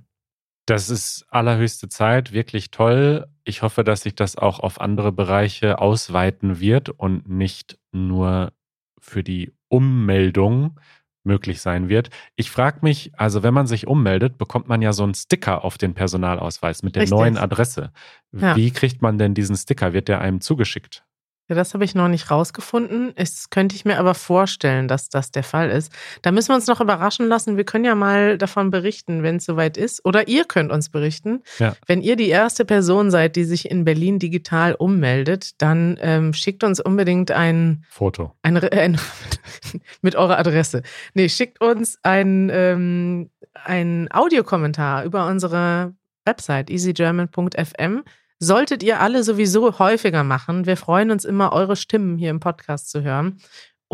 Das 0.67 0.89
ist 0.89 1.25
allerhöchste 1.29 1.89
Zeit, 1.89 2.33
wirklich 2.33 2.71
toll. 2.71 3.27
Ich 3.43 3.61
hoffe, 3.61 3.83
dass 3.83 4.01
sich 4.01 4.15
das 4.15 4.35
auch 4.35 4.59
auf 4.59 4.81
andere 4.81 5.11
Bereiche 5.11 5.79
ausweiten 5.79 6.59
wird 6.59 6.89
und 6.89 7.29
nicht 7.29 7.77
nur 7.91 8.51
für 8.99 9.23
die 9.23 9.53
Ummeldung 9.69 10.79
möglich 11.25 11.61
sein 11.61 11.89
wird. 11.89 12.09
Ich 12.35 12.51
frage 12.51 12.79
mich, 12.81 13.11
also 13.17 13.43
wenn 13.43 13.53
man 13.53 13.67
sich 13.67 13.87
ummeldet, 13.87 14.37
bekommt 14.37 14.67
man 14.67 14.81
ja 14.81 14.93
so 14.93 15.03
einen 15.03 15.13
Sticker 15.13 15.63
auf 15.63 15.77
den 15.77 15.93
Personalausweis 15.93 16.83
mit 16.83 16.95
der 16.95 17.03
Richtig. 17.03 17.17
neuen 17.17 17.37
Adresse. 17.37 17.91
Ja. 18.33 18.55
Wie 18.55 18.71
kriegt 18.71 19.01
man 19.01 19.17
denn 19.17 19.33
diesen 19.33 19.55
Sticker? 19.55 19.93
Wird 19.93 20.07
der 20.07 20.21
einem 20.21 20.41
zugeschickt? 20.41 21.04
Ja, 21.47 21.55
das 21.55 21.75
habe 21.75 21.85
ich 21.85 21.93
noch 21.93 22.07
nicht 22.07 22.31
rausgefunden. 22.31 23.13
Es 23.15 23.51
könnte 23.51 23.75
ich 23.75 23.85
mir 23.85 23.99
aber 23.99 24.15
vorstellen, 24.15 24.87
dass 24.87 25.09
das 25.09 25.29
der 25.29 25.43
Fall 25.43 25.69
ist. 25.69 25.91
Da 26.23 26.31
müssen 26.31 26.49
wir 26.49 26.55
uns 26.55 26.65
noch 26.65 26.81
überraschen 26.81 27.27
lassen. 27.27 27.55
Wir 27.55 27.65
können 27.65 27.85
ja 27.85 27.93
mal 27.93 28.39
davon 28.39 28.71
berichten, 28.71 29.21
wenn 29.21 29.35
es 29.35 29.45
soweit 29.45 29.77
ist. 29.77 30.03
Oder 30.05 30.27
ihr 30.27 30.45
könnt 30.45 30.71
uns 30.71 30.89
berichten. 30.89 31.43
Ja. 31.59 31.75
Wenn 31.85 32.01
ihr 32.01 32.15
die 32.15 32.29
erste 32.29 32.65
Person 32.65 33.11
seid, 33.11 33.35
die 33.35 33.43
sich 33.43 33.69
in 33.69 33.85
Berlin 33.85 34.17
digital 34.17 34.73
ummeldet, 34.73 35.51
dann 35.59 35.99
ähm, 36.01 36.33
schickt 36.33 36.63
uns 36.63 36.79
unbedingt 36.79 37.29
ein, 37.29 37.85
Foto. 37.89 38.33
ein, 38.41 38.57
ein 38.57 38.99
mit 40.01 40.15
eurer 40.15 40.39
Adresse. 40.39 40.81
Nee, 41.13 41.29
schickt 41.29 41.61
uns 41.61 41.99
ein, 42.01 42.49
ähm, 42.51 43.29
ein 43.53 44.07
Audiokommentar 44.11 45.03
über 45.03 45.27
unsere 45.27 45.93
Website 46.25 46.71
easygerman.fm 46.71 48.03
solltet 48.39 48.83
ihr 48.83 48.99
alle 48.99 49.23
sowieso 49.23 49.79
häufiger 49.79 50.23
machen. 50.23 50.65
Wir 50.65 50.77
freuen 50.77 51.11
uns 51.11 51.25
immer, 51.25 51.53
eure 51.53 51.75
Stimmen 51.75 52.17
hier 52.17 52.29
im 52.29 52.39
Podcast 52.39 52.89
zu 52.89 53.01
hören. 53.01 53.39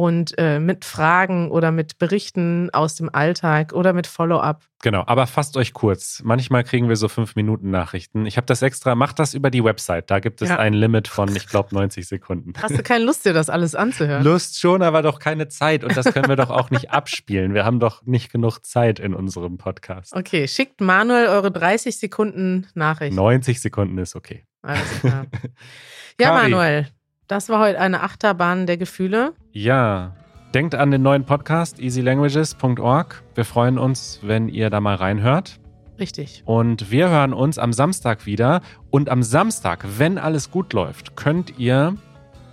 Und 0.02 0.34
äh, 0.40 0.60
mit 0.60 0.84
Fragen 0.84 1.52
oder 1.52 1.72
mit 1.72 2.00
Berichten 2.00 2.72
aus 2.74 2.96
dem 2.96 3.14
Alltag 3.14 3.72
oder 3.74 3.94
mit 3.94 4.08
Follow-up. 4.08 4.64
Genau, 4.82 5.04
aber 5.06 5.28
fasst 5.28 5.58
euch 5.58 5.74
kurz. 5.74 6.22
Manchmal 6.24 6.64
kriegen 6.64 6.90
wir 6.90 6.96
so 6.96 7.08
fünf 7.08 7.36
Minuten 7.36 7.70
Nachrichten. 7.70 8.26
Ich 8.26 8.36
habe 8.38 8.48
das 8.48 8.64
extra, 8.64 8.96
macht 8.96 9.20
das 9.20 9.36
über 9.36 9.52
die 9.52 9.64
Website. 9.64 10.10
Da 10.10 10.20
gibt 10.20 10.42
es 10.42 10.50
Ja. 10.50 10.58
ein 10.58 10.74
Limit 10.74 11.08
von, 11.08 11.36
ich 11.36 11.46
glaube, 11.48 11.76
90 11.76 12.08
Sekunden. 12.08 12.54
Hast 12.60 12.76
du 12.76 12.82
keine 12.82 13.04
Lust, 13.06 13.26
dir 13.26 13.34
das 13.34 13.48
alles 13.52 13.76
anzuhören? 13.76 14.24
Lust 14.24 14.60
schon, 14.60 14.82
aber 14.82 15.04
doch 15.04 15.20
keine 15.20 15.50
Zeit. 15.50 15.84
Und 15.84 15.96
das 15.96 16.12
können 16.12 16.30
wir 16.30 16.36
doch 16.36 16.50
auch 16.50 16.72
nicht 16.72 16.90
abspielen. 16.92 17.54
Wir 17.54 17.64
haben 17.64 17.80
doch 17.80 18.02
nicht 18.04 18.32
genug 18.32 18.66
Zeit 18.66 19.00
in 19.00 19.14
unserem 19.14 19.60
Podcast. 19.60 20.16
Okay, 20.16 20.48
schickt 20.48 20.82
Manuel 20.82 21.28
eure 21.28 21.52
30 21.52 22.00
Sekunden 22.00 22.66
Nachricht. 22.74 23.16
90 23.16 23.62
Sekunden 23.62 24.00
ist 24.00 24.16
okay. 24.16 24.46
Alles 24.64 25.00
klar. 25.02 25.26
Ja. 26.20 26.34
Manuel, 26.34 26.88
das 27.32 27.48
war 27.48 27.62
heute 27.62 27.80
eine 27.80 28.04
Achterbahn 28.04 28.68
der 28.68 28.76
Gefühle. 28.76 29.32
Ja, 29.54 30.14
denkt 30.54 30.76
an 30.76 30.92
den 30.92 31.02
neuen 31.02 31.24
Podcast 31.24 31.80
easylanguages.org. 31.80 33.24
Wir 33.36 33.46
freuen 33.46 33.78
uns, 33.78 34.20
wenn 34.22 34.50
ihr 34.50 34.70
da 34.70 34.82
mal 34.82 34.96
reinhört. 34.96 35.58
Richtig. 35.98 36.44
Und 36.44 36.92
wir 36.92 37.10
hören 37.10 37.32
uns 37.32 37.58
am 37.58 37.72
Samstag 37.72 38.26
wieder. 38.26 38.60
Und 38.90 39.08
am 39.08 39.24
Samstag, 39.24 39.86
wenn 39.98 40.18
alles 40.18 40.52
gut 40.52 40.74
läuft, 40.74 41.16
könnt 41.16 41.58
ihr 41.58 41.96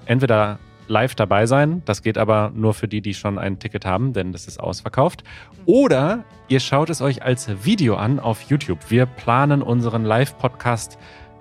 entweder 0.06 0.60
live 0.86 1.16
dabei 1.16 1.46
sein. 1.46 1.82
Das 1.84 2.02
geht 2.02 2.16
aber 2.16 2.52
nur 2.54 2.72
für 2.72 2.86
die, 2.86 3.00
die 3.00 3.14
schon 3.14 3.36
ein 3.36 3.58
Ticket 3.58 3.84
haben, 3.84 4.12
denn 4.12 4.30
das 4.30 4.46
ist 4.46 4.60
ausverkauft. 4.60 5.24
Oder 5.66 6.22
ihr 6.46 6.60
schaut 6.60 6.88
es 6.88 7.00
euch 7.00 7.24
als 7.24 7.64
Video 7.64 7.96
an 7.96 8.20
auf 8.20 8.42
YouTube. 8.42 8.78
Wir 8.90 9.06
planen 9.06 9.60
unseren 9.60 10.04
Live-Podcast 10.04 10.98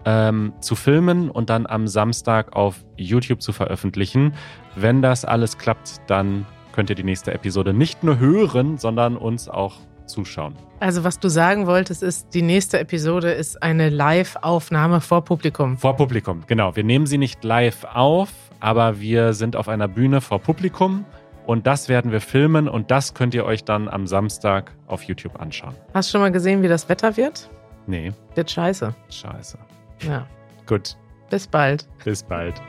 ähm, 0.07 0.53
zu 0.61 0.75
filmen 0.75 1.29
und 1.29 1.49
dann 1.49 1.65
am 1.67 1.85
Samstag 1.89 2.55
auf 2.55 2.85
YouTube 2.95 3.41
zu 3.41 3.51
veröffentlichen. 3.51 4.33
Wenn 4.75 5.01
das 5.01 5.25
alles 5.25 5.57
klappt, 5.57 5.97
dann 6.07 6.45
könnt 6.71 6.89
ihr 6.89 6.95
die 6.95 7.03
nächste 7.03 7.33
Episode 7.33 7.73
nicht 7.73 8.05
nur 8.05 8.17
hören, 8.17 8.77
sondern 8.77 9.17
uns 9.17 9.49
auch 9.49 9.73
zuschauen. 10.05 10.55
Also, 10.79 11.03
was 11.03 11.19
du 11.19 11.27
sagen 11.27 11.67
wolltest, 11.67 12.03
ist, 12.03 12.33
die 12.33 12.41
nächste 12.41 12.79
Episode 12.79 13.31
ist 13.31 13.61
eine 13.61 13.89
Live-Aufnahme 13.89 15.01
vor 15.01 15.25
Publikum. 15.25 15.77
Vor 15.77 15.97
Publikum, 15.97 16.43
genau. 16.47 16.73
Wir 16.77 16.85
nehmen 16.85 17.05
sie 17.05 17.17
nicht 17.17 17.43
live 17.43 17.83
auf, 17.93 18.29
aber 18.61 19.01
wir 19.01 19.33
sind 19.33 19.57
auf 19.57 19.67
einer 19.67 19.89
Bühne 19.89 20.21
vor 20.21 20.39
Publikum 20.39 21.03
und 21.45 21.67
das 21.67 21.89
werden 21.89 22.13
wir 22.13 22.21
filmen 22.21 22.69
und 22.69 22.91
das 22.91 23.13
könnt 23.13 23.33
ihr 23.33 23.43
euch 23.43 23.65
dann 23.65 23.89
am 23.89 24.07
Samstag 24.07 24.71
auf 24.87 25.03
YouTube 25.03 25.41
anschauen. 25.41 25.73
Hast 25.93 26.07
du 26.07 26.11
schon 26.13 26.21
mal 26.21 26.31
gesehen, 26.31 26.61
wie 26.61 26.69
das 26.69 26.87
Wetter 26.87 27.17
wird? 27.17 27.49
Nee, 27.87 28.13
Wird 28.35 28.49
scheiße. 28.51 28.95
scheiße. 29.09 29.57
Ja. 30.01 30.27
Gut, 30.65 30.97
Bis 31.29 31.47
bald. 31.47 31.87
bis 32.03 32.23
bald. 32.23 32.61